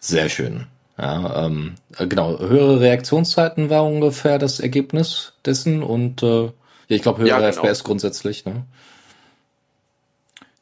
[0.00, 0.66] Sehr schön.
[0.98, 6.52] Ja, ähm, äh, genau, höhere Reaktionszeiten war ungefähr das Ergebnis dessen und äh, ja,
[6.88, 7.62] ich glaube höhere ja, genau.
[7.62, 8.64] FPS grundsätzlich, ne?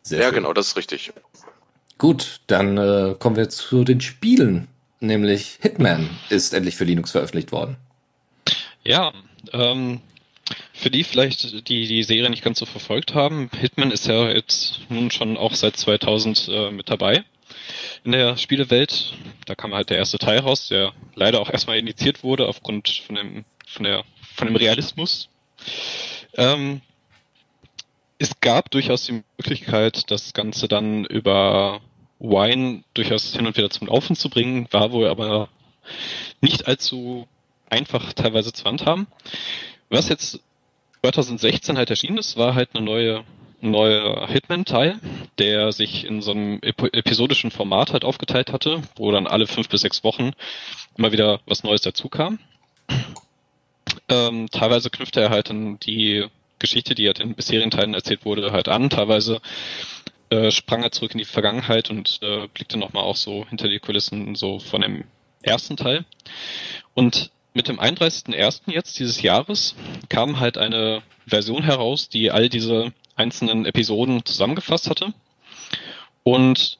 [0.03, 0.35] Sehr ja, schön.
[0.35, 1.13] genau, das ist richtig.
[1.99, 4.69] Gut, dann äh, kommen wir zu den Spielen,
[5.01, 7.77] nämlich Hitman ist endlich für Linux veröffentlicht worden.
[8.83, 9.13] Ja,
[9.53, 10.01] ähm,
[10.73, 14.81] für die vielleicht, die die Serie nicht ganz so verfolgt haben, Hitman ist ja jetzt
[14.89, 17.25] nun schon auch seit 2000 äh, mit dabei
[18.05, 19.15] in der Spielewelt.
[19.47, 23.17] Da kam halt der erste Teil raus, der leider auch erstmal initiiert wurde aufgrund von
[23.17, 25.29] dem, von der, von dem Realismus.
[26.37, 26.81] Ähm,
[28.19, 31.81] es gab durchaus die Möglichkeit, das Ganze dann über
[32.19, 35.49] Wine durchaus hin und wieder zum Laufen zu bringen, war wohl aber
[36.41, 37.29] nicht allzu
[37.69, 39.07] einfach teilweise zu handhaben.
[39.91, 40.41] Was jetzt
[41.03, 43.25] 2016 halt erschienen ist, war halt eine neue
[43.71, 44.99] neuer Hitman-Teil,
[45.39, 49.83] der sich in so einem episodischen Format halt aufgeteilt hatte, wo dann alle fünf bis
[49.83, 50.33] sechs Wochen
[50.97, 52.39] immer wieder was Neues dazu kam.
[54.09, 56.27] Ähm, teilweise knüpfte er halt an die
[56.59, 58.91] Geschichte, die halt in bisherigen Teilen erzählt wurde, halt an.
[58.91, 59.41] Teilweise
[60.31, 63.79] äh, sprang er zurück in die Vergangenheit und äh, blickte nochmal auch so hinter die
[63.79, 65.05] Kulissen so von dem
[65.43, 66.05] ersten Teil.
[66.95, 68.73] Und mit dem 31.01.
[68.73, 69.77] jetzt dieses Jahres
[70.09, 75.13] kam halt eine Version heraus, die all diese einzelnen Episoden zusammengefasst hatte.
[76.23, 76.79] Und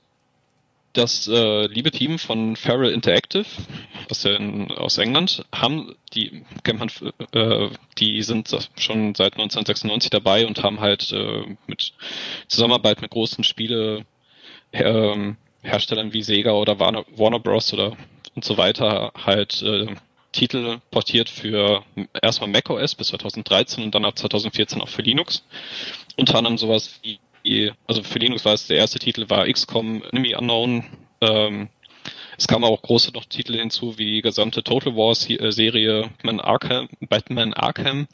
[0.95, 3.47] das äh, liebe Team von Feral Interactive
[4.09, 6.89] aus, den, aus England haben die man,
[7.33, 7.69] äh,
[7.99, 11.95] die sind schon seit 1996 dabei und haben halt äh, mit
[12.47, 14.07] Zusammenarbeit mit großen Spiele
[14.71, 17.73] äh, Herstellern wie Sega oder Warner, Warner Bros.
[17.73, 17.97] oder
[18.37, 19.95] und so weiter halt äh,
[20.35, 21.85] Titel portiert für
[22.21, 25.45] erstmal macOS bis 2013 und dann ab 2014 auch für Linux.
[26.17, 30.35] Unter anderem sowas wie, also für Linux war es der erste Titel war XCOM Enemy
[30.35, 30.85] Unknown.
[31.21, 31.69] Ähm,
[32.37, 36.89] es kamen auch große noch Titel hinzu, wie die gesamte Total War Serie, Batman Arkham,
[37.01, 38.09] Batman Arkham,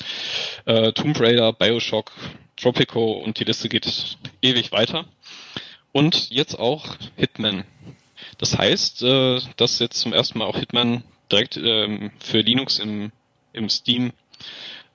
[0.67, 2.13] äh, Tomb Raider, Bioshock,
[2.57, 5.07] Tropico und die Liste geht ewig weiter.
[5.93, 7.65] Und jetzt auch Hitman.
[8.37, 13.13] Das heißt, äh, dass jetzt zum ersten Mal auch Hitman direkt ähm, für Linux im,
[13.53, 14.13] im Steam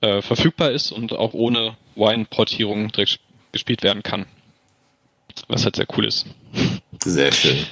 [0.00, 3.20] äh, verfügbar ist und auch ohne Wine-Portierung direkt
[3.52, 4.26] gespielt werden kann.
[5.48, 6.26] Was halt sehr cool ist.
[7.04, 7.66] Sehr schön.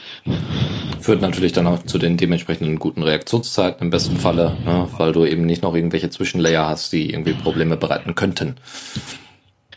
[1.00, 5.24] Führt natürlich dann auch zu den dementsprechenden guten Reaktionszeiten im besten Falle, ne, weil du
[5.24, 8.56] eben nicht noch irgendwelche Zwischenlayer hast, die irgendwie Probleme bereiten könnten.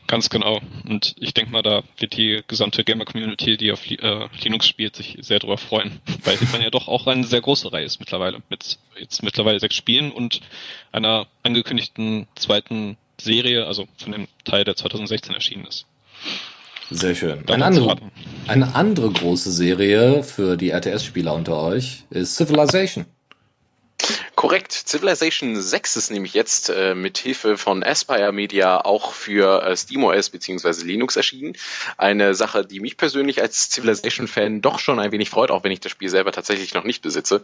[0.08, 0.62] Ganz genau.
[0.88, 5.17] Und ich denke mal, da wird die gesamte Gamer-Community, die auf äh, Linux spielt, sich
[5.20, 8.41] sehr darüber freuen, weil man ja doch auch eine sehr große Reihe ist mittlerweile.
[8.50, 10.39] Mit jetzt mittlerweile sechs Spielen und
[10.93, 15.86] einer angekündigten zweiten Serie, also von dem Teil, der 2016 erschienen ist.
[16.89, 17.43] Sehr schön.
[17.50, 17.98] Eine andere,
[18.48, 23.06] eine andere große Serie für die RTS-Spieler unter euch ist Civilization.
[24.36, 24.72] Korrekt.
[24.72, 30.30] Civilization 6 ist nämlich jetzt äh, mit Hilfe von Aspire Media auch für äh, SteamOS
[30.30, 30.84] bzw.
[30.86, 31.58] Linux erschienen.
[31.98, 35.80] Eine Sache, die mich persönlich als Civilization-Fan doch schon ein wenig freut, auch wenn ich
[35.80, 37.44] das Spiel selber tatsächlich noch nicht besitze.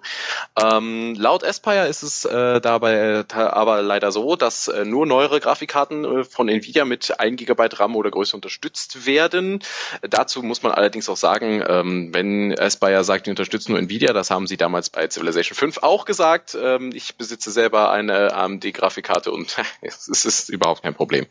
[0.56, 5.39] Ähm, laut Aspire ist es äh, dabei äh, aber leider so, dass äh, nur neuere
[5.39, 9.63] Grafikkarten äh, von Nvidia mit 1 GB RAM oder größer unterstützt werden.
[10.08, 14.30] Dazu muss man allerdings auch sagen, ähm, wenn Aspire sagt, die unterstützen nur Nvidia, das
[14.30, 16.42] haben sie damals bei Civilization 5 auch gesagt.
[16.56, 21.25] Ähm, ähm, ich besitze selber eine AMD-Grafikkarte und es ist überhaupt kein Problem.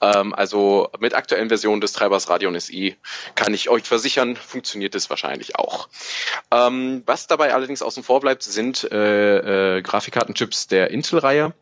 [0.00, 2.96] Ähm, also mit aktuellen Versionen des Treibers Radeon SI
[3.34, 5.88] kann ich euch versichern, funktioniert es wahrscheinlich auch.
[6.50, 11.52] Ähm, was dabei allerdings außen vor bleibt, sind äh, äh, Grafikkartenchips der Intel-Reihe.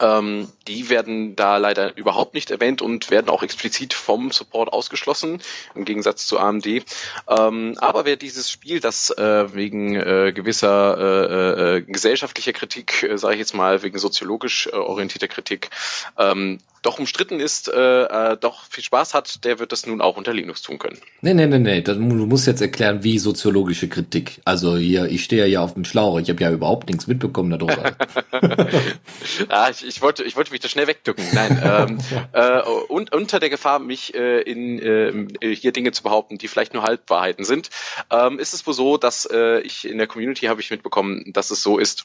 [0.00, 5.40] Ähm, die werden da leider überhaupt nicht erwähnt und werden auch explizit vom Support ausgeschlossen,
[5.74, 6.66] im Gegensatz zu AMD.
[6.66, 13.16] Ähm, aber wer dieses Spiel, das äh, wegen äh, gewisser äh, äh, gesellschaftlicher Kritik, äh,
[13.16, 15.70] sage ich jetzt mal, wegen soziologisch äh, orientierter Kritik,
[16.18, 20.16] ähm, doch umstritten ist, äh, äh, doch viel Spaß hat, der wird das nun auch
[20.16, 20.98] unter Linux tun können.
[21.22, 21.80] Nee, nee, nee, nee.
[21.80, 24.42] Du musst jetzt erklären, wie soziologische Kritik.
[24.44, 26.18] Also hier, ich stehe ja auf dem Schlauch.
[26.20, 27.96] Ich habe ja überhaupt nichts mitbekommen darüber.
[29.48, 31.24] ah, ich, ich, wollte, ich wollte mich da schnell wegdücken.
[31.32, 31.98] Nein, ähm,
[32.32, 36.74] äh, und unter der Gefahr, mich äh, in äh, hier Dinge zu behaupten, die vielleicht
[36.74, 37.70] nur Halbwahrheiten sind,
[38.10, 41.50] ähm, ist es wohl so, dass äh, ich in der Community habe ich mitbekommen, dass
[41.50, 42.04] es so ist,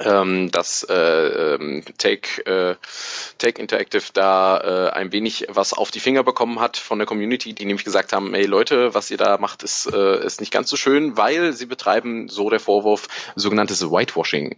[0.00, 2.76] ähm, dass äh, ähm, Take, äh,
[3.38, 7.52] Take Interactive da äh, ein wenig was auf die Finger bekommen hat von der Community,
[7.52, 10.70] die nämlich gesagt haben, hey Leute, was ihr da macht, ist, äh, ist nicht ganz
[10.70, 14.56] so schön, weil sie betreiben, so der Vorwurf, sogenanntes Whitewashing.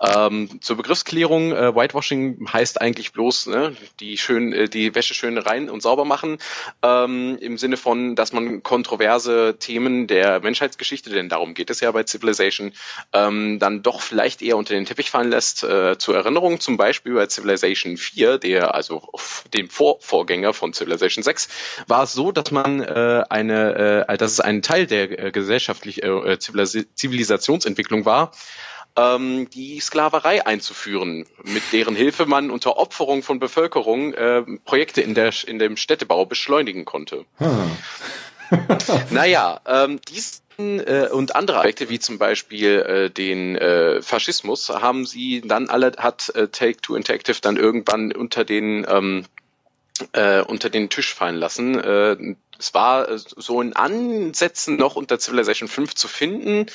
[0.00, 5.38] Ähm, zur Begriffsklärung, äh, Whitewashing heißt eigentlich bloß ne, die, schön, äh, die Wäsche schön
[5.38, 6.38] rein und sauber machen,
[6.82, 11.90] ähm, im Sinne von, dass man kontroverse Themen der Menschheitsgeschichte, denn darum geht es ja
[11.90, 12.72] bei Civilization,
[13.12, 15.62] ähm, dann doch vielleicht eher unter den den Teppich fallen lässt.
[15.62, 19.08] Äh, zur Erinnerung zum Beispiel bei Civilization 4, der also
[19.54, 21.48] dem Vor Vorgänger von Civilization 6,
[21.86, 26.02] war es so, dass man äh, eine, äh, dass es ein Teil der äh, gesellschaftlichen
[26.02, 28.32] äh, Zivilisationsentwicklung war,
[28.96, 35.14] ähm, die Sklaverei einzuführen, mit deren Hilfe man unter Opferung von Bevölkerung äh, Projekte in,
[35.14, 37.24] der, in dem Städtebau beschleunigen konnte.
[37.38, 37.70] Hm.
[39.10, 45.06] naja, ähm, dies äh, und andere Aspekte wie zum Beispiel äh, den äh, Faschismus haben
[45.06, 49.24] sie dann alle hat äh, Take Two Interactive dann irgendwann unter den ähm,
[50.12, 51.78] äh, unter den Tisch fallen lassen.
[51.78, 56.66] Äh, es war äh, so in Ansätzen noch unter Civilization 5 zu finden.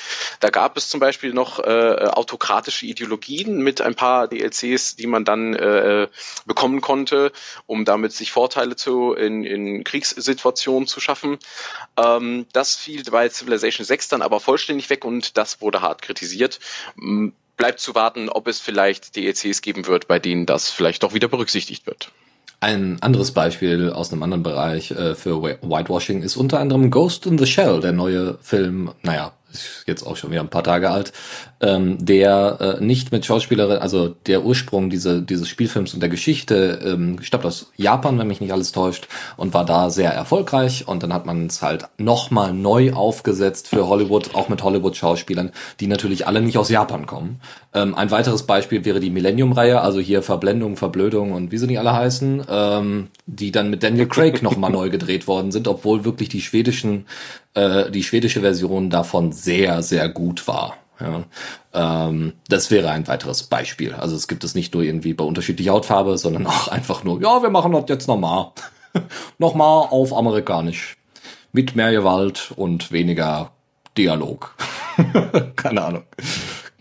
[0.42, 5.24] Da gab es zum Beispiel noch äh, autokratische Ideologien mit ein paar DLCs, die man
[5.24, 6.08] dann äh,
[6.46, 7.32] bekommen konnte,
[7.66, 11.38] um damit sich Vorteile zu in, in Kriegssituationen zu schaffen.
[11.98, 16.60] Ähm, das fiel bei Civilization 6 dann aber vollständig weg und das wurde hart kritisiert
[17.56, 21.28] bleibt zu warten, ob es vielleicht DLCs geben wird, bei denen das vielleicht doch wieder
[21.28, 22.12] berücksichtigt wird.
[22.60, 27.38] Ein anderes Beispiel aus einem anderen Bereich äh, für Whitewashing ist unter anderem Ghost in
[27.38, 29.34] the Shell, der neue Film, naja,
[29.86, 31.14] jetzt auch schon wieder ein paar Tage alt,
[31.62, 36.80] ähm, der äh, nicht mit Schauspielerin, also der Ursprung diese, dieses Spielfilms und der Geschichte
[36.86, 39.08] ähm, stammt aus Japan, wenn mich nicht alles täuscht,
[39.38, 40.88] und war da sehr erfolgreich.
[40.88, 45.88] Und dann hat man es halt nochmal neu aufgesetzt für Hollywood, auch mit Hollywood-Schauspielern, die
[45.88, 47.40] natürlich alle nicht aus Japan kommen.
[47.74, 51.80] Ähm, ein weiteres Beispiel wäre die Millennium-Reihe, also hier Verblendung, Verblödung und wie sie nicht
[51.80, 56.30] alle heißen, ähm, die dann mit Daniel Craig nochmal neu gedreht worden sind, obwohl wirklich
[56.30, 57.06] die schwedischen
[57.58, 60.76] äh, die schwedische Version davon sehr, sehr gut war.
[61.00, 61.24] Ja,
[61.74, 63.94] ähm, das wäre ein weiteres Beispiel.
[63.94, 67.42] Also es gibt es nicht nur irgendwie bei unterschiedlicher Hautfarbe, sondern auch einfach nur, ja,
[67.42, 68.52] wir machen das jetzt nochmal.
[69.38, 70.98] nochmal auf amerikanisch.
[71.54, 73.52] Mit mehr Gewalt und weniger
[73.98, 74.54] Dialog.
[75.56, 76.04] Keine Ahnung.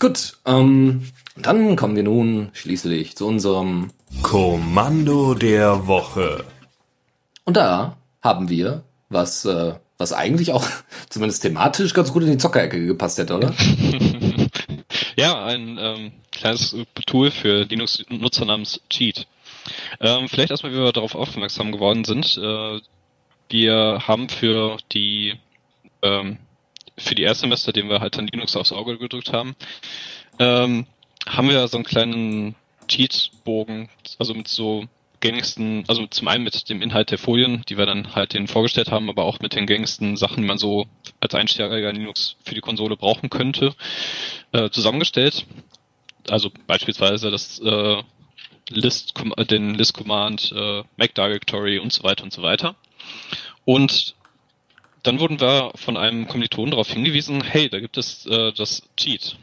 [0.00, 1.06] Gut, ähm,
[1.36, 3.90] dann kommen wir nun schließlich zu unserem
[4.22, 6.44] Kommando der Woche.
[7.44, 10.66] Und da haben wir, was äh, was eigentlich auch
[11.08, 13.54] zumindest thematisch ganz gut in die Zockerecke gepasst hätte, oder?
[15.16, 16.76] ja, ein ähm, kleines
[17.06, 19.26] Tool für Linux-Nutzer namens Cheat.
[20.00, 22.36] Ähm, vielleicht erstmal, wie wir darauf aufmerksam geworden sind.
[22.36, 22.80] Äh,
[23.48, 25.34] wir haben für die
[26.02, 26.38] ähm,
[26.98, 29.54] für die Erstsemester, den wir halt dann Linux aufs Auge gedrückt haben,
[30.38, 30.86] ähm,
[31.26, 32.54] haben wir so einen kleinen
[32.88, 33.88] Cheat-Bogen,
[34.18, 34.86] also mit so
[35.20, 38.90] gängigsten, also zum einen mit dem Inhalt der Folien, die wir dann halt denen vorgestellt
[38.90, 40.86] haben, aber auch mit den gängigsten Sachen, die man so
[41.20, 43.74] als Einsteiger in Linux für die Konsole brauchen könnte,
[44.52, 45.46] äh, zusammengestellt.
[46.28, 48.02] Also beispielsweise das äh,
[48.68, 49.14] List,
[49.50, 52.74] den List Command, äh, Mac Directory und so weiter und so weiter.
[53.64, 54.14] Und
[55.02, 59.36] dann wurden wir von einem Kommilitonen darauf hingewiesen, hey, da gibt es äh, das Cheat.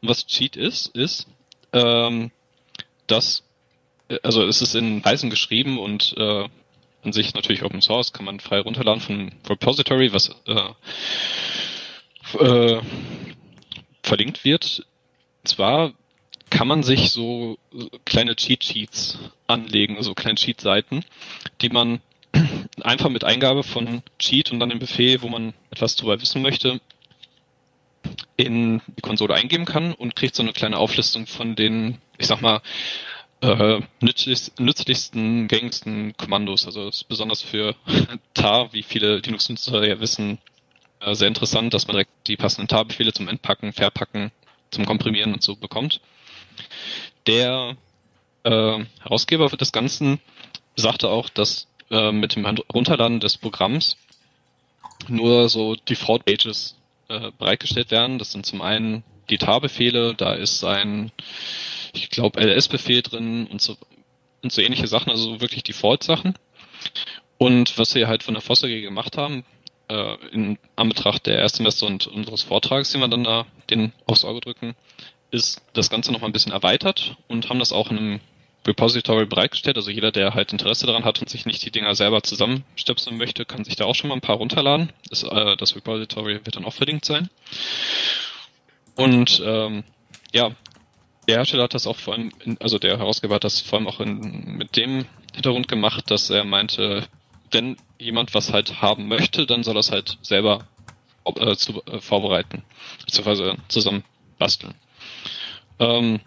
[0.00, 1.26] Und was Cheat ist, ist,
[1.72, 2.30] ähm,
[3.08, 3.42] dass
[4.22, 6.48] also es ist in Python geschrieben und äh,
[7.02, 10.70] an sich natürlich Open Source, kann man frei runterladen von Repository, was äh,
[12.38, 12.80] äh,
[14.02, 14.84] verlinkt wird.
[15.44, 15.92] Zwar
[16.50, 17.58] kann man sich so
[18.04, 21.04] kleine Cheat Sheets anlegen, also kleine Cheat Seiten,
[21.60, 22.00] die man
[22.82, 26.80] einfach mit Eingabe von Cheat und dann dem Befehl, wo man etwas darüber wissen möchte,
[28.36, 32.40] in die Konsole eingeben kann und kriegt so eine kleine Auflistung von den, ich sag
[32.40, 32.60] mal,
[33.40, 36.66] äh, nützlichsten, gängigsten Kommandos.
[36.66, 37.74] Also ist besonders für
[38.34, 40.38] tar, wie viele Linux-Nutzer ja wissen,
[41.00, 44.32] äh, sehr interessant, dass man direkt die passenden tar-Befehle zum Entpacken, Verpacken,
[44.70, 46.00] zum Komprimieren und so bekommt.
[47.26, 47.76] Der
[48.44, 50.20] äh, Herausgeber des Ganzen
[50.74, 53.96] sagte auch, dass äh, mit dem Runterladen des Programms
[55.08, 56.76] nur so Default-Pages
[57.08, 58.18] äh, bereitgestellt werden.
[58.18, 61.10] Das sind zum einen die tar-Befehle, da ist ein
[61.96, 63.76] ich glaube, LS-Befehl drin und so,
[64.42, 66.34] und so ähnliche Sachen, also wirklich Default-Sachen.
[67.38, 69.44] Und was wir halt von der Foss AG gemacht haben,
[69.88, 74.40] äh, in Anbetracht der Erstsemester und unseres Vortrags, den wir dann da den aufs Auge
[74.40, 74.74] drücken,
[75.30, 78.20] ist das Ganze noch mal ein bisschen erweitert und haben das auch in einem
[78.66, 79.76] Repository bereitgestellt.
[79.76, 83.44] Also jeder, der halt Interesse daran hat und sich nicht die Dinger selber zusammenstöpseln möchte,
[83.44, 84.92] kann sich da auch schon mal ein paar runterladen.
[85.08, 87.28] Das, äh, das Repository wird dann auch verlinkt sein.
[88.96, 89.84] Und ähm,
[90.32, 90.52] ja,
[91.28, 93.88] der Hersteller hat das auch vor allem, in, also der Herausgeber hat das vor allem
[93.88, 97.06] auch in, mit dem Hintergrund gemacht, dass er meinte,
[97.50, 100.66] wenn jemand was halt haben möchte, dann soll es halt selber
[101.24, 102.62] äh, zu, äh, vorbereiten,
[103.04, 104.04] beziehungsweise zusammen
[104.38, 104.74] basteln.
[105.78, 106.20] Ähm,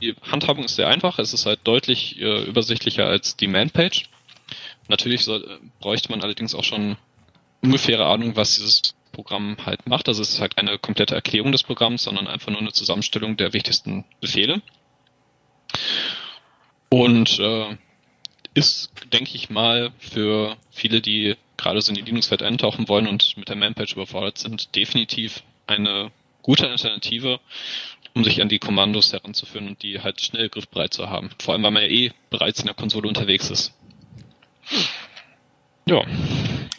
[0.00, 4.04] die Handhabung ist sehr einfach, es ist halt deutlich äh, übersichtlicher als die Man-Page.
[4.88, 6.96] Natürlich soll, äh, bräuchte man allerdings auch schon
[7.62, 10.08] ungefähre Ahnung, was dieses Programm halt macht.
[10.08, 14.04] Also ist halt keine komplette Erklärung des Programms, sondern einfach nur eine Zusammenstellung der wichtigsten
[14.20, 14.60] Befehle.
[16.90, 17.76] Und äh,
[18.54, 23.36] ist, denke ich mal, für viele, die gerade so in die Linux-Welt eintauchen wollen und
[23.36, 26.10] mit der Man-Page überfordert sind, definitiv eine
[26.42, 27.40] gute Alternative,
[28.14, 31.30] um sich an die Kommandos heranzuführen und die halt schnell griffbereit zu haben.
[31.40, 33.72] Vor allem, weil man ja eh bereits in der Konsole unterwegs ist.
[35.86, 36.02] Ja.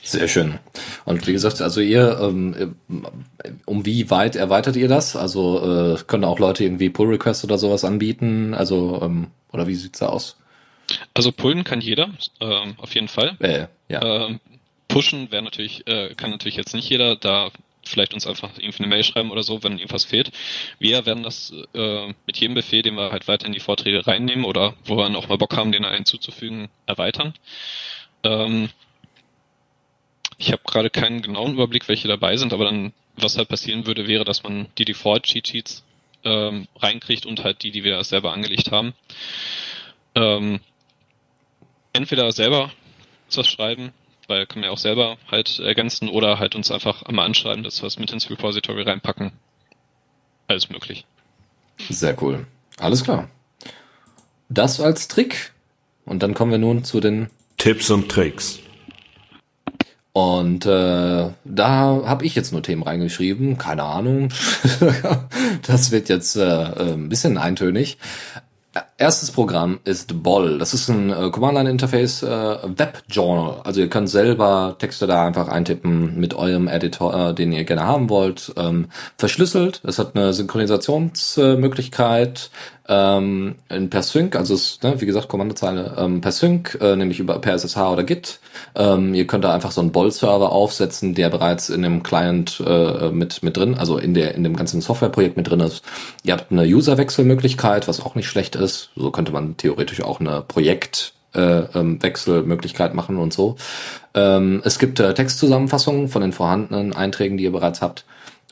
[0.05, 0.59] Sehr schön.
[1.03, 2.75] Und wie gesagt, also ihr, ähm,
[3.65, 5.15] um wie weit erweitert ihr das?
[5.15, 8.53] Also äh, können auch Leute irgendwie Pull Requests oder sowas anbieten?
[8.53, 10.37] Also ähm, oder wie sieht's da aus?
[11.15, 13.35] Also pullen kann jeder, ähm, auf jeden Fall.
[13.39, 14.27] Äh, ja.
[14.27, 14.39] Ähm,
[14.87, 17.49] pushen wäre natürlich, äh, kann natürlich jetzt nicht jeder, da
[17.83, 20.31] vielleicht uns einfach irgendwie eine Mail schreiben oder so, wenn irgendwas fehlt.
[20.77, 24.45] Wir werden das äh, mit jedem Befehl, den wir halt weiter in die Vorträge reinnehmen
[24.45, 27.33] oder wo wir noch mal Bock haben, den hinzuzufügen, erweitern.
[28.23, 28.69] Ähm,
[30.37, 34.07] ich habe gerade keinen genauen Überblick, welche dabei sind, aber dann, was halt passieren würde,
[34.07, 35.83] wäre, dass man die Default-Cheat-Sheets
[36.23, 38.93] ähm, reinkriegt und halt die, die wir selber angelegt haben.
[40.15, 40.59] Ähm,
[41.93, 42.71] entweder selber
[43.33, 43.91] was schreiben,
[44.27, 47.81] weil kann man ja auch selber halt ergänzen oder halt uns einfach einmal anschreiben, dass
[47.81, 49.31] wir es mit ins Repository reinpacken.
[50.47, 51.05] Alles möglich.
[51.89, 52.45] Sehr cool.
[52.77, 53.29] Alles klar.
[54.49, 55.53] Das als Trick.
[56.05, 58.59] Und dann kommen wir nun zu den Tipps und Tricks.
[60.15, 64.29] Und äh, da habe ich jetzt nur Themen reingeschrieben, keine Ahnung.
[65.67, 67.97] das wird jetzt äh, äh, ein bisschen eintönig.
[68.97, 70.57] Erstes Programm ist Boll.
[70.57, 73.59] Das ist ein äh, Command-Line-Interface äh, Web-Journal.
[73.65, 77.83] Also ihr könnt selber Texte da einfach eintippen mit eurem Editor, äh, den ihr gerne
[77.83, 78.53] haben wollt.
[78.55, 78.87] Ähm,
[79.17, 79.81] verschlüsselt.
[79.83, 82.51] Es hat eine Synchronisationsmöglichkeit
[82.87, 87.19] ähm, in per Sync, also es, ne, wie gesagt Kommandozeile ähm, per Sync, äh, nämlich
[87.19, 88.39] über per SSH oder Git.
[88.75, 93.09] Ähm, ihr könnt da einfach so einen Boll-Server aufsetzen, der bereits in dem Client äh,
[93.09, 95.83] mit mit drin, also in der in dem ganzen Softwareprojekt mit drin ist.
[96.23, 98.91] Ihr habt eine User-Wechselmöglichkeit, was auch nicht schlecht ist.
[98.95, 103.55] So könnte man theoretisch auch eine Projekt äh, ähm, Wechselmöglichkeit machen und so.
[104.13, 108.05] Ähm, es gibt äh, Textzusammenfassungen von den vorhandenen Einträgen, die ihr bereits habt.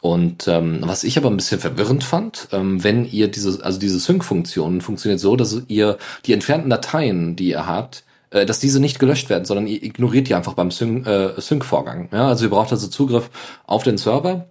[0.04, 3.99] Und ähm, was ich aber ein bisschen verwirrend fand, ähm, wenn ihr diese, also diese
[3.99, 8.99] Sync-Funktion funktioniert so, dass ihr die entfernten Dateien, die ihr habt, äh, dass diese nicht
[8.99, 11.38] gelöscht werden, sondern ihr ignoriert die einfach beim Sync-Vorgang.
[11.38, 12.08] Äh, Sync -Vorgang.
[12.12, 13.30] ja, also ihr braucht also Zugriff
[13.66, 14.47] auf den Server,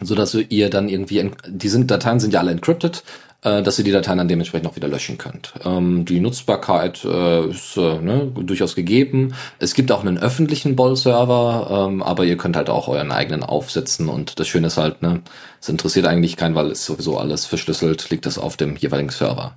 [0.00, 3.02] so dass ihr dann irgendwie, die sind Dateien sind ja alle encrypted
[3.46, 5.54] äh, dass ihr die Dateien dann dementsprechend auch wieder löschen könnt.
[5.64, 9.34] Ähm, die Nutzbarkeit äh, ist äh, ne, durchaus gegeben.
[9.60, 14.08] Es gibt auch einen öffentlichen Boll-Server, ähm, aber ihr könnt halt auch euren eigenen aufsetzen
[14.08, 15.22] und das Schöne ist halt, ne,
[15.60, 19.54] es interessiert eigentlich keinen, weil es sowieso alles verschlüsselt, liegt das auf dem jeweiligen Server.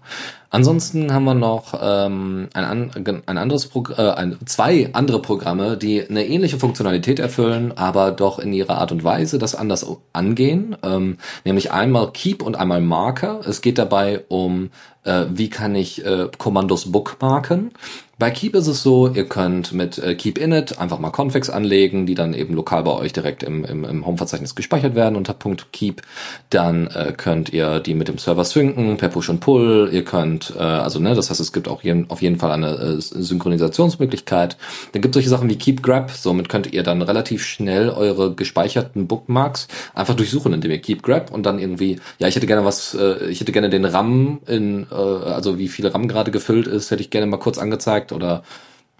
[0.51, 2.91] Ansonsten haben wir noch ähm, ein,
[3.25, 8.39] ein anderes Progr äh, ein, zwei andere Programme, die eine ähnliche Funktionalität erfüllen, aber doch
[8.39, 10.75] in ihrer Art und Weise das anders angehen.
[10.81, 13.41] Ähm, nämlich einmal Keep und einmal Marker.
[13.47, 14.71] Es geht dabei um,
[15.03, 17.71] äh, wie kann ich äh, Kommandos bookmarken.
[18.19, 22.05] Bei Keep ist es so, ihr könnt mit äh, Keep Init einfach mal Configs anlegen,
[22.05, 25.71] die dann eben lokal bei euch direkt im, im, im Home-Verzeichnis gespeichert werden unter Punkt
[25.71, 26.01] .keep.
[26.49, 29.89] Dann äh, könnt ihr die mit dem Server synken per Push und Pull.
[29.93, 32.71] Ihr könnt, äh, also ne, das heißt, es gibt auch jeden, auf jeden Fall eine
[32.71, 34.57] äh, Synchronisationsmöglichkeit.
[34.91, 36.11] Dann gibt es solche Sachen wie Keep Grab.
[36.11, 41.31] Somit könnt ihr dann relativ schnell eure gespeicherten Bookmarks einfach durchsuchen, indem ihr Keep Grab
[41.31, 44.87] und dann irgendwie, ja, ich hätte gerne was, äh, ich hätte gerne den RAM in,
[44.91, 48.11] äh, also wie viel RAM gerade gefüllt ist, hätte ich gerne mal kurz angezeigt Kontakt
[48.11, 48.43] oder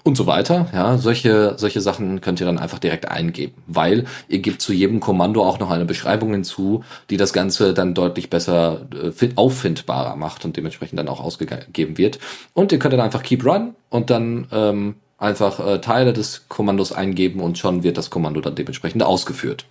[0.04, 0.68] und so weiter.
[0.74, 5.02] Ja, solche, solche Sachen könnt ihr dann einfach direkt eingeben, weil ihr gebt zu jedem
[5.02, 10.46] Kommando auch noch eine Beschreibung hinzu, die das Ganze dann deutlich besser äh, auffindbarer macht
[10.46, 12.18] und dementsprechend dann auch ausgegeben wird.
[12.54, 16.94] Und ihr könnt dann einfach keep run und dann ähm, einfach äh, Teile des Kommandos
[16.94, 19.66] eingeben und schon wird das Kommando dann dementsprechend ausgeführt.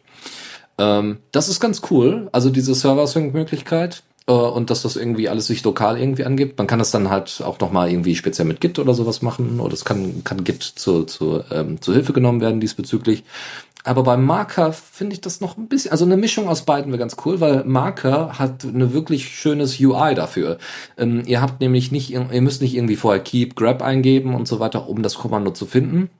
[0.76, 5.64] Ähm, das ist ganz cool, also diese Server-Sync-Möglichkeit äh, und dass das irgendwie alles sich
[5.64, 6.58] lokal irgendwie angibt.
[6.58, 9.72] Man kann das dann halt auch nochmal irgendwie speziell mit Git oder sowas machen oder
[9.72, 13.24] es kann, kann Git zu, zu, ähm, zu Hilfe genommen werden diesbezüglich.
[13.84, 16.98] Aber beim Marker finde ich das noch ein bisschen, also eine Mischung aus beiden wäre
[16.98, 20.58] ganz cool, weil Marker hat eine wirklich schönes UI dafür.
[20.98, 24.60] Ähm, ihr habt nämlich nicht, ihr müsst nicht irgendwie vorher Keep, Grab eingeben und so
[24.60, 26.10] weiter, um das Kommando zu finden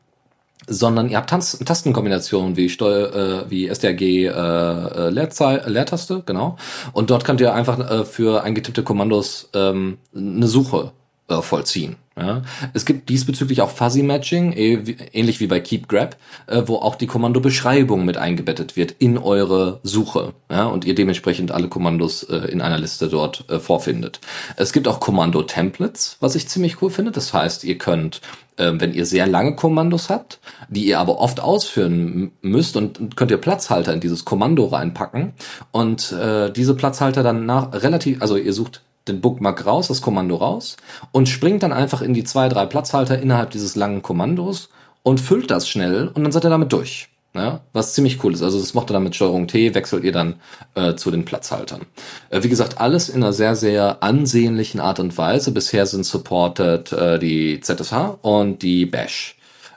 [0.67, 3.15] sondern ihr habt Tanz Tastenkombinationen wie Steuer,
[3.47, 6.57] äh, wie STRG äh, äh, Leerzei Leertaste, genau.
[6.93, 10.93] Und dort könnt ihr einfach äh, für eingetippte Kommandos ähm, eine Suche
[11.29, 11.97] äh, vollziehen.
[12.17, 12.43] Ja.
[12.75, 16.17] Es gibt diesbezüglich auch Fuzzy Matching, eh ähnlich wie bei Keep Grab,
[16.47, 21.53] äh, wo auch die Kommandobeschreibung mit eingebettet wird in eure Suche ja, und ihr dementsprechend
[21.53, 24.21] alle Kommandos äh, in einer Liste dort äh, vorfindet.
[24.57, 27.13] Es gibt auch Kommando-Templates, was ich ziemlich cool finde.
[27.13, 28.21] Das heißt, ihr könnt
[28.59, 33.31] ähm, wenn ihr sehr lange Kommandos habt, die ihr aber oft ausführen müsst und könnt
[33.31, 35.35] ihr Platzhalter in dieses Kommando reinpacken
[35.71, 40.37] und äh, diese Platzhalter dann nach relativ, also ihr sucht den Bookmark raus, das Kommando
[40.37, 40.77] raus
[41.13, 44.69] und springt dann einfach in die zwei, drei Platzhalter innerhalb dieses langen Kommandos
[45.03, 47.09] und füllt das schnell und dann seid ihr damit durch.
[47.35, 48.43] Ja, was ziemlich cool ist.
[48.43, 50.37] Also das macht ihr dann mit Steuerung T, wechselt ihr dann
[50.75, 51.83] äh, zu den Platzhaltern.
[52.31, 55.53] Äh, wie gesagt, alles in einer sehr, sehr ansehnlichen Art und Weise.
[55.53, 59.37] Bisher sind supported äh, die ZSH und die Bash.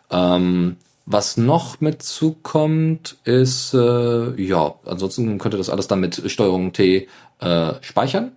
[0.10, 6.32] Ähm, was noch mit zukommt, ist, äh, ja, ansonsten könnt ihr das alles dann mit
[6.32, 7.08] Steuerung T
[7.40, 8.32] äh, speichern.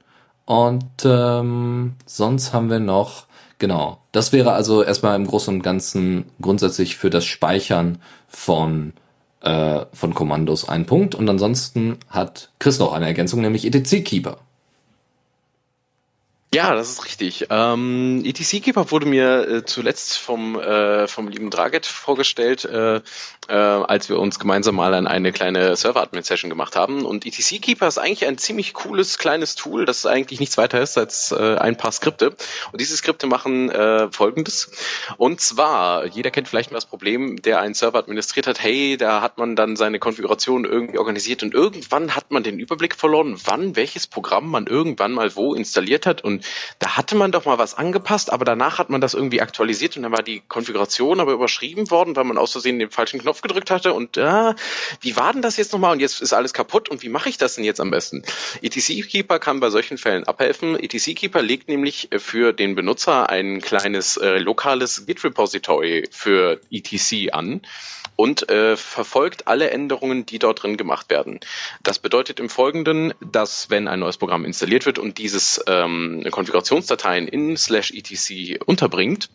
[0.47, 3.27] Und ähm, sonst haben wir noch,
[3.59, 8.93] genau, das wäre also erstmal im Großen und Ganzen grundsätzlich für das Speichern von
[9.41, 11.15] äh, von Kommandos ein Punkt.
[11.15, 14.39] Und ansonsten hat Chris noch eine Ergänzung, nämlich etc Keeper.
[16.55, 17.49] Ja, das ist richtig.
[17.51, 23.01] Ähm, ETC Keeper wurde mir äh, zuletzt vom, äh, vom lieben Draget vorgestellt, äh,
[23.49, 27.05] äh, als wir uns gemeinsam mal an eine kleine Server-Admin-Session gemacht haben.
[27.05, 30.97] Und ETC Keeper ist eigentlich ein ziemlich cooles kleines Tool, das eigentlich nichts weiter ist
[30.97, 32.37] als äh, ein paar Skripte.
[32.71, 34.71] Und diese Skripte machen äh, folgendes.
[35.17, 39.23] Und zwar, jeder kennt vielleicht mal das Problem, der einen Server administriert hat, hey, da
[39.23, 43.75] hat man dann seine Konfiguration irgendwie organisiert und irgendwann hat man den Überblick verloren, wann
[43.75, 46.44] welches Programm man irgendwann mal wo installiert hat und
[46.79, 50.03] da hatte man doch mal was angepasst, aber danach hat man das irgendwie aktualisiert und
[50.03, 53.71] dann war die Konfiguration aber überschrieben worden, weil man aus Versehen den falschen Knopf gedrückt
[53.71, 54.55] hatte und äh,
[55.01, 57.39] wie war denn das jetzt nochmal und jetzt ist alles kaputt und wie mache ich
[57.39, 58.23] das denn jetzt am besten?
[58.63, 60.79] ETC Keeper kann bei solchen Fällen abhelfen.
[60.79, 67.33] ETC Keeper legt nämlich für den Benutzer ein kleines äh, lokales Git Repository für ETC
[67.33, 67.63] an
[68.17, 71.41] und äh, verfolgt alle Änderungen, die dort drin gemacht werden.
[71.83, 77.29] Das bedeutet im Folgenden, dass wenn ein neues Programm installiert wird und dieses ähm, Konfigurationsdateien
[77.29, 79.31] in slash etc unterbringt,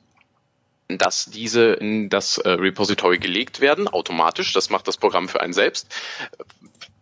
[0.90, 4.52] dass diese in das äh, Repository gelegt werden, automatisch.
[4.52, 5.88] Das macht das Programm für einen selbst.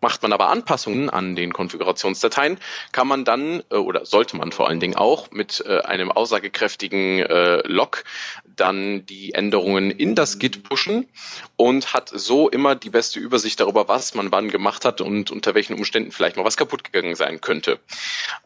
[0.02, 2.60] Macht man aber Anpassungen an den Konfigurationsdateien,
[2.92, 7.20] kann man dann äh, oder sollte man vor allen Dingen auch mit äh, einem aussagekräftigen
[7.20, 8.04] äh, Log
[8.46, 11.08] dann die Änderungen in das Git pushen
[11.56, 15.56] und hat so immer die beste Übersicht darüber, was man wann gemacht hat und unter
[15.56, 17.80] welchen Umständen vielleicht mal was kaputt gegangen sein könnte.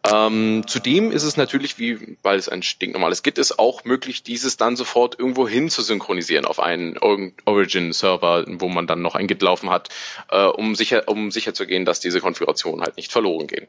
[0.09, 4.57] Ähm, zudem ist es natürlich, wie weil es ein stinknormales Git ist, auch möglich, dieses
[4.57, 6.97] dann sofort irgendwo hin zu synchronisieren auf einen
[7.45, 9.89] Origin-Server, wo man dann noch ein Git laufen hat,
[10.29, 13.67] äh, um sicher, um sicher zu gehen, dass diese Konfigurationen halt nicht verloren gehen.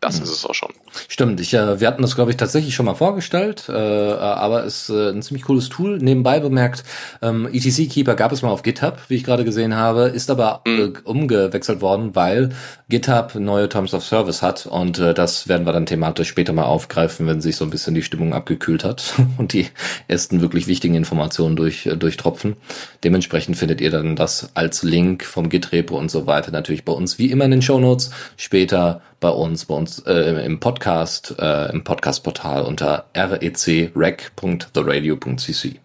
[0.00, 0.24] Das mhm.
[0.24, 0.70] ist es auch schon.
[1.08, 4.90] Stimmt, ich, äh, wir hatten das, glaube ich, tatsächlich schon mal vorgestellt, äh, aber ist
[4.90, 5.98] äh, ein ziemlich cooles Tool.
[5.98, 6.84] Nebenbei bemerkt,
[7.20, 10.62] ähm, ETC Keeper gab es mal auf GitHub, wie ich gerade gesehen habe, ist aber
[10.66, 10.94] mhm.
[10.94, 12.50] äh, umgewechselt worden, weil
[12.88, 16.64] GitHub neue Terms of Service hat und äh, das werden wir dann thematisch später mal
[16.64, 19.66] aufgreifen, wenn sich so ein bisschen die Stimmung abgekühlt hat und die
[20.06, 22.56] ersten wirklich wichtigen Informationen durch, äh, durchtropfen.
[23.02, 27.18] Dementsprechend findet ihr dann das als Link vom Git-Repo und so weiter natürlich bei uns
[27.18, 28.10] wie immer in den Show Notes.
[28.36, 35.80] Später bei uns, bei uns äh, im Podcast, äh, im Podcast-Portal unter recrec.theradio.cc.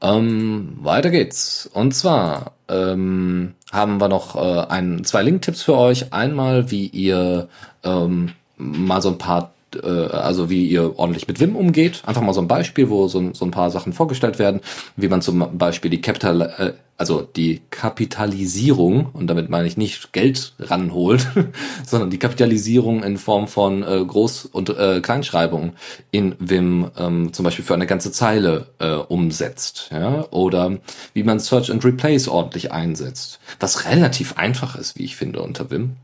[0.00, 1.68] Ähm, weiter geht's.
[1.72, 6.12] Und zwar ähm, haben wir noch äh, ein, zwei Link-Tipps für euch.
[6.12, 7.48] Einmal, wie ihr
[7.82, 12.02] ähm, mal so ein paar also wie ihr ordentlich mit Wim umgeht.
[12.06, 14.60] Einfach mal so ein Beispiel, wo so, so ein paar Sachen vorgestellt werden,
[14.96, 20.12] wie man zum Beispiel die Capital, äh, also die Kapitalisierung, und damit meine ich nicht
[20.12, 21.28] Geld ranholt,
[21.86, 25.74] sondern die Kapitalisierung in Form von äh, Groß- und äh, Kleinschreibung
[26.10, 29.90] in Vim ähm, zum Beispiel für eine ganze Zeile äh, umsetzt.
[29.92, 30.26] Ja?
[30.30, 30.78] Oder
[31.14, 33.38] wie man Search and Replace ordentlich einsetzt.
[33.60, 35.96] Was relativ einfach ist, wie ich finde, unter Vim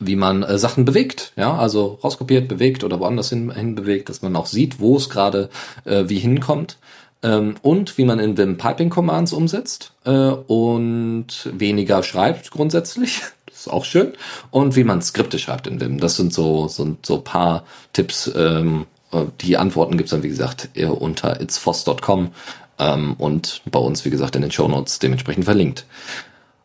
[0.00, 4.22] wie man äh, Sachen bewegt, ja, also rauskopiert, bewegt oder woanders hin, hin bewegt, dass
[4.22, 5.50] man auch sieht, wo es gerade
[5.84, 6.78] äh, wie hinkommt
[7.22, 13.22] ähm, und wie man in Vim Piping Commands umsetzt äh, und weniger schreibt grundsätzlich.
[13.46, 14.12] Das ist auch schön.
[14.52, 15.98] Und wie man Skripte schreibt in Vim.
[15.98, 18.30] Das sind so, so, so paar Tipps.
[18.36, 22.30] Ähm, äh, die Antworten gibt's dann, wie gesagt, unter itsfoss.com
[22.78, 25.86] ähm, und bei uns, wie gesagt, in den Show Notes dementsprechend verlinkt.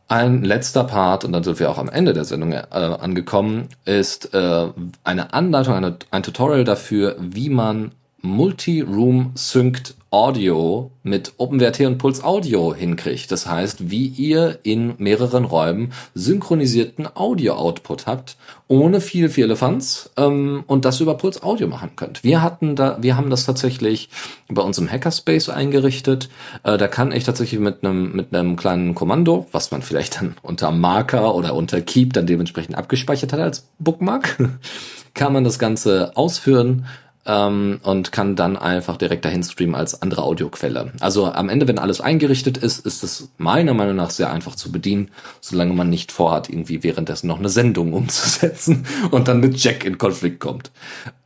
[0.07, 4.33] Ein letzter Part, und dann sind wir auch am Ende der Sendung äh, angekommen, ist
[4.33, 4.67] äh,
[5.03, 7.93] eine Anleitung, eine, ein Tutorial dafür, wie man
[8.23, 13.31] Multi-Room Synced Audio mit OpenWrt und Puls Audio hinkriegt.
[13.31, 18.37] Das heißt, wie ihr in mehreren Räumen synchronisierten Audio-Output habt,
[18.69, 22.23] ohne viel, viel Elefanz ähm, und das über Puls Audio machen könnt.
[22.23, 24.09] Wir hatten da, wir haben das tatsächlich
[24.47, 26.29] bei uns im Hackerspace eingerichtet.
[26.63, 30.35] Äh, da kann ich tatsächlich mit einem mit einem kleinen Kommando, was man vielleicht dann
[30.43, 34.37] unter Marker oder unter Keep dann dementsprechend abgespeichert hat als Bookmark,
[35.15, 36.85] kann man das Ganze ausführen
[37.25, 40.91] ähm, und kann dann einfach direkt dahin streamen als andere Audioquelle.
[40.99, 44.71] Also am Ende, wenn alles eingerichtet ist, ist es meiner Meinung nach sehr einfach zu
[44.71, 45.09] bedienen,
[45.41, 49.97] solange man nicht vorhat, irgendwie währenddessen noch eine Sendung umzusetzen und dann mit Jack in
[49.97, 50.71] Konflikt kommt.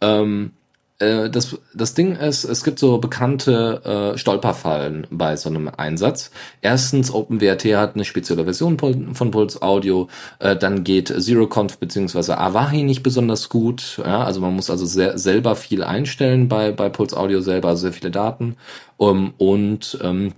[0.02, 0.52] Ähm,
[1.00, 6.32] äh, das, das Ding ist, es gibt so bekannte äh, Stolperfallen bei so einem Einsatz.
[6.62, 10.08] Erstens, OpenWrt hat eine spezielle Version von Pulse Audio,
[10.40, 12.34] äh, dann geht ZeroConf bzw.
[12.34, 14.02] Avahi nicht besonders gut.
[14.04, 17.82] Ja, also man muss also sehr, selber viel einstellen bei, bei Pulse Audio selber, also
[17.82, 18.58] sehr viele Daten.
[18.98, 20.34] Um, und ähm,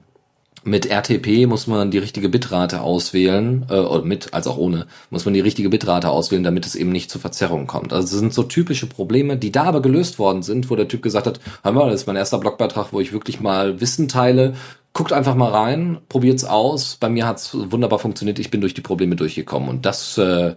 [0.63, 5.33] mit RTP muss man die richtige Bitrate auswählen, äh, mit als auch ohne, muss man
[5.33, 7.93] die richtige Bitrate auswählen, damit es eben nicht zu Verzerrung kommt.
[7.93, 11.01] Also das sind so typische Probleme, die da aber gelöst worden sind, wo der Typ
[11.01, 14.53] gesagt hat, hör mal, das ist mein erster Blogbeitrag, wo ich wirklich mal Wissen teile,
[14.93, 16.97] guckt einfach mal rein, probiert's aus.
[16.99, 18.39] Bei mir hat's wunderbar funktioniert.
[18.39, 20.55] Ich bin durch die Probleme durchgekommen und das, äh,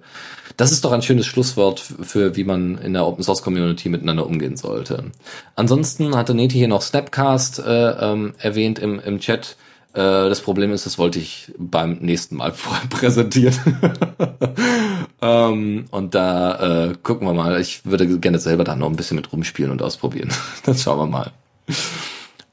[0.56, 4.26] das ist doch ein schönes Schlusswort für, wie man in der Open Source Community miteinander
[4.26, 5.12] umgehen sollte.
[5.54, 9.56] Ansonsten hatte Neti hier noch Snapcast äh, ähm, erwähnt im, im Chat.
[9.94, 12.52] Äh, das Problem ist, das wollte ich beim nächsten Mal
[12.90, 13.54] präsentieren.
[15.22, 17.60] ähm, und da äh, gucken wir mal.
[17.60, 20.30] Ich würde gerne selber da noch ein bisschen mit rumspielen und ausprobieren.
[20.64, 21.32] das schauen wir mal.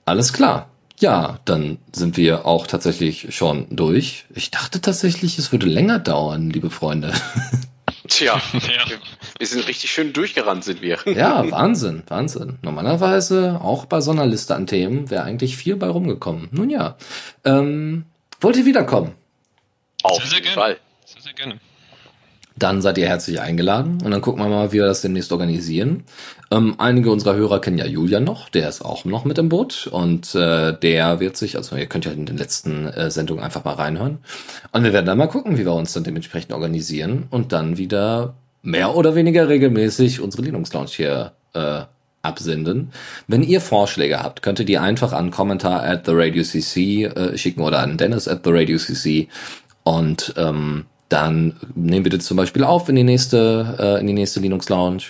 [0.06, 0.70] Alles klar.
[1.00, 4.26] Ja, dann sind wir auch tatsächlich schon durch.
[4.36, 7.14] Ich dachte tatsächlich, es würde länger dauern, liebe Freunde.
[8.10, 8.86] Tja, ja.
[9.38, 10.98] wir sind richtig schön durchgerannt, sind wir.
[11.06, 12.60] Ja, Wahnsinn, Wahnsinn.
[12.62, 16.50] Normalerweise, auch bei so einer Liste an Themen, wäre eigentlich viel bei rumgekommen.
[16.52, 16.98] Nun ja.
[17.46, 18.06] Ähm,
[18.42, 19.14] wollt ihr wiederkommen?
[20.04, 20.78] Auf jeden Fall.
[21.06, 21.60] Sehr, sehr gerne
[22.60, 26.04] dann seid ihr herzlich eingeladen und dann gucken wir mal, wie wir das demnächst organisieren.
[26.52, 29.88] Ähm, einige unserer Hörer kennen ja Julian noch, der ist auch noch mit im Boot
[29.92, 33.64] und äh, der wird sich, also ihr könnt ja in den letzten äh, Sendungen einfach
[33.64, 34.20] mal reinhören
[34.72, 38.36] und wir werden dann mal gucken, wie wir uns dann dementsprechend organisieren und dann wieder
[38.62, 41.82] mehr oder weniger regelmäßig unsere Linux Lounge hier äh,
[42.22, 42.92] absenden.
[43.28, 47.38] Wenn ihr Vorschläge habt, könnt ihr die einfach an Kommentar at the Radio CC äh,
[47.38, 49.30] schicken oder an Dennis at the Radio CC
[49.84, 54.14] und ähm, dann nehmen wir das zum Beispiel auf in die nächste, äh, in die
[54.14, 55.04] nächste Linux Lounge.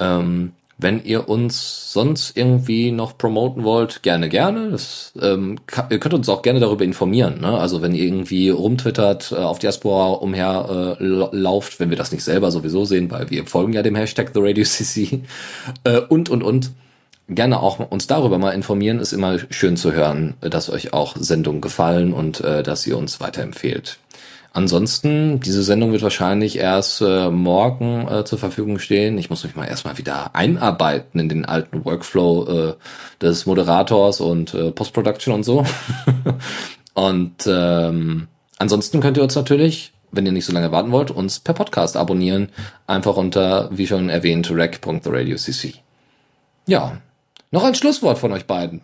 [0.00, 4.70] Ähm, wenn ihr uns sonst irgendwie noch promoten wollt, gerne, gerne.
[4.70, 7.40] Das, ähm, kann, ihr könnt uns auch gerne darüber informieren.
[7.40, 7.56] Ne?
[7.56, 12.24] Also wenn ihr irgendwie rumtwittert, äh, auf Diaspora umher äh, lauft, wenn wir das nicht
[12.24, 15.20] selber sowieso sehen, weil wir folgen ja dem Hashtag TheRadioCC
[15.84, 16.70] äh, und, und, und.
[17.26, 18.98] Gerne auch uns darüber mal informieren.
[18.98, 23.18] Ist immer schön zu hören, dass euch auch Sendungen gefallen und äh, dass ihr uns
[23.18, 23.98] weiterempfehlt.
[24.56, 29.18] Ansonsten, diese Sendung wird wahrscheinlich erst äh, morgen äh, zur Verfügung stehen.
[29.18, 32.74] Ich muss mich mal erstmal wieder einarbeiten in den alten Workflow äh,
[33.20, 35.66] des Moderators und äh, Post-Production und so.
[36.94, 38.28] und ähm,
[38.58, 41.96] ansonsten könnt ihr uns natürlich, wenn ihr nicht so lange warten wollt, uns per Podcast
[41.96, 42.50] abonnieren.
[42.86, 45.74] Einfach unter, wie schon erwähnt, rec.theradiocc.
[46.68, 46.98] Ja,
[47.50, 48.82] noch ein Schlusswort von euch beiden.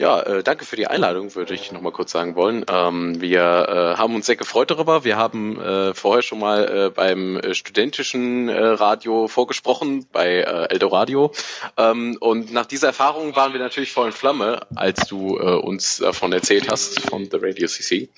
[0.00, 2.64] Ja, äh, danke für die Einladung, würde ich nochmal kurz sagen wollen.
[2.70, 5.02] Ähm, wir äh, haben uns sehr gefreut darüber.
[5.02, 11.32] Wir haben äh, vorher schon mal äh, beim äh, studentischen äh, Radio vorgesprochen, bei Eldoradio.
[11.76, 16.32] Ähm, und nach dieser Erfahrung waren wir natürlich voll in Flamme, als du uns davon
[16.32, 18.08] erzählt hast, von The Radio CC.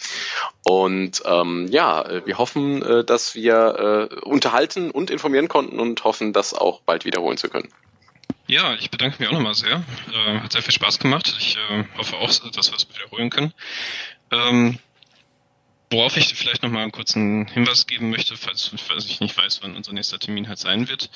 [0.65, 6.81] Und ähm, ja, wir hoffen, dass wir unterhalten und informieren konnten und hoffen, das auch
[6.83, 7.69] bald wiederholen zu können.
[8.47, 9.85] Ja, ich bedanke mich auch nochmal sehr.
[10.13, 11.33] Äh, hat sehr viel Spaß gemacht.
[11.39, 13.55] Ich äh, hoffe auch, dass wir es wiederholen können.
[14.31, 14.79] Ähm,
[15.91, 19.77] worauf ich vielleicht nochmal einen kurzen Hinweis geben möchte, falls, falls ich nicht weiß, wann
[19.77, 21.11] unser nächster Termin halt sein wird.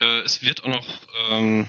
[0.00, 0.86] Äh, es wird auch noch
[1.30, 1.68] ähm,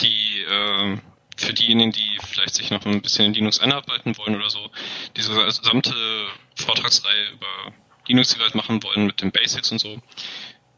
[0.00, 0.98] die äh,
[1.36, 4.70] für diejenigen, die vielleicht sich noch ein bisschen in Linux einarbeiten wollen oder so,
[5.16, 5.94] diese gesamte
[6.56, 7.72] Vortragsreihe über
[8.06, 10.00] Linux, die wir halt machen wollen mit den Basics und so,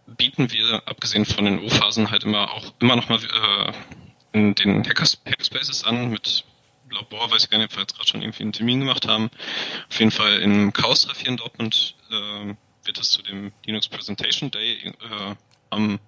[0.07, 3.73] bieten wir, abgesehen von den O-Phasen, halt immer auch immer noch mal äh,
[4.33, 6.45] in den Hackerspaces an mit
[6.91, 9.31] Labor, weiß ich gar nicht, ob wir jetzt gerade schon irgendwie einen Termin gemacht haben.
[9.89, 14.51] Auf jeden Fall im Chaos-Treff hier in Dortmund äh, wird es zu dem Linux Presentation
[14.51, 15.35] Day äh,
[15.71, 15.99] am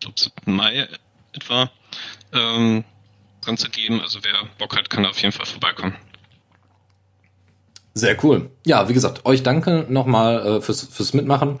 [0.00, 0.32] glaub, 7.
[0.46, 0.88] Mai
[1.32, 1.70] etwa
[2.32, 2.84] ähm,
[3.44, 4.00] Ganze geben.
[4.00, 5.96] Also wer Bock hat, kann da auf jeden Fall vorbeikommen.
[7.94, 8.50] Sehr cool.
[8.66, 11.60] Ja, wie gesagt, euch danke nochmal äh, fürs, fürs Mitmachen.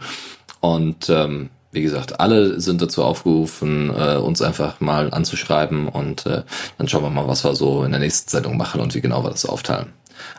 [0.60, 6.42] Und ähm, wie gesagt, alle sind dazu aufgerufen, äh, uns einfach mal anzuschreiben und äh,
[6.78, 9.22] dann schauen wir mal, was wir so in der nächsten Sendung machen und wie genau
[9.22, 9.92] wir das aufteilen.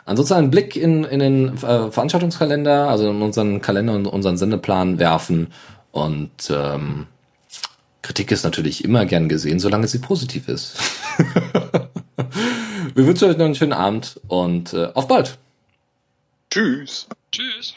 [0.04, 4.98] Ansonsten einen Blick in, in den äh, Veranstaltungskalender, also in unseren Kalender und unseren Sendeplan
[4.98, 5.52] werfen
[5.92, 7.06] und ähm,
[8.02, 10.76] Kritik ist natürlich immer gern gesehen, solange sie positiv ist.
[12.94, 15.38] wir wünschen euch noch einen schönen Abend und äh, auf bald.
[16.50, 17.06] Tschüss.
[17.30, 17.74] Tschüss.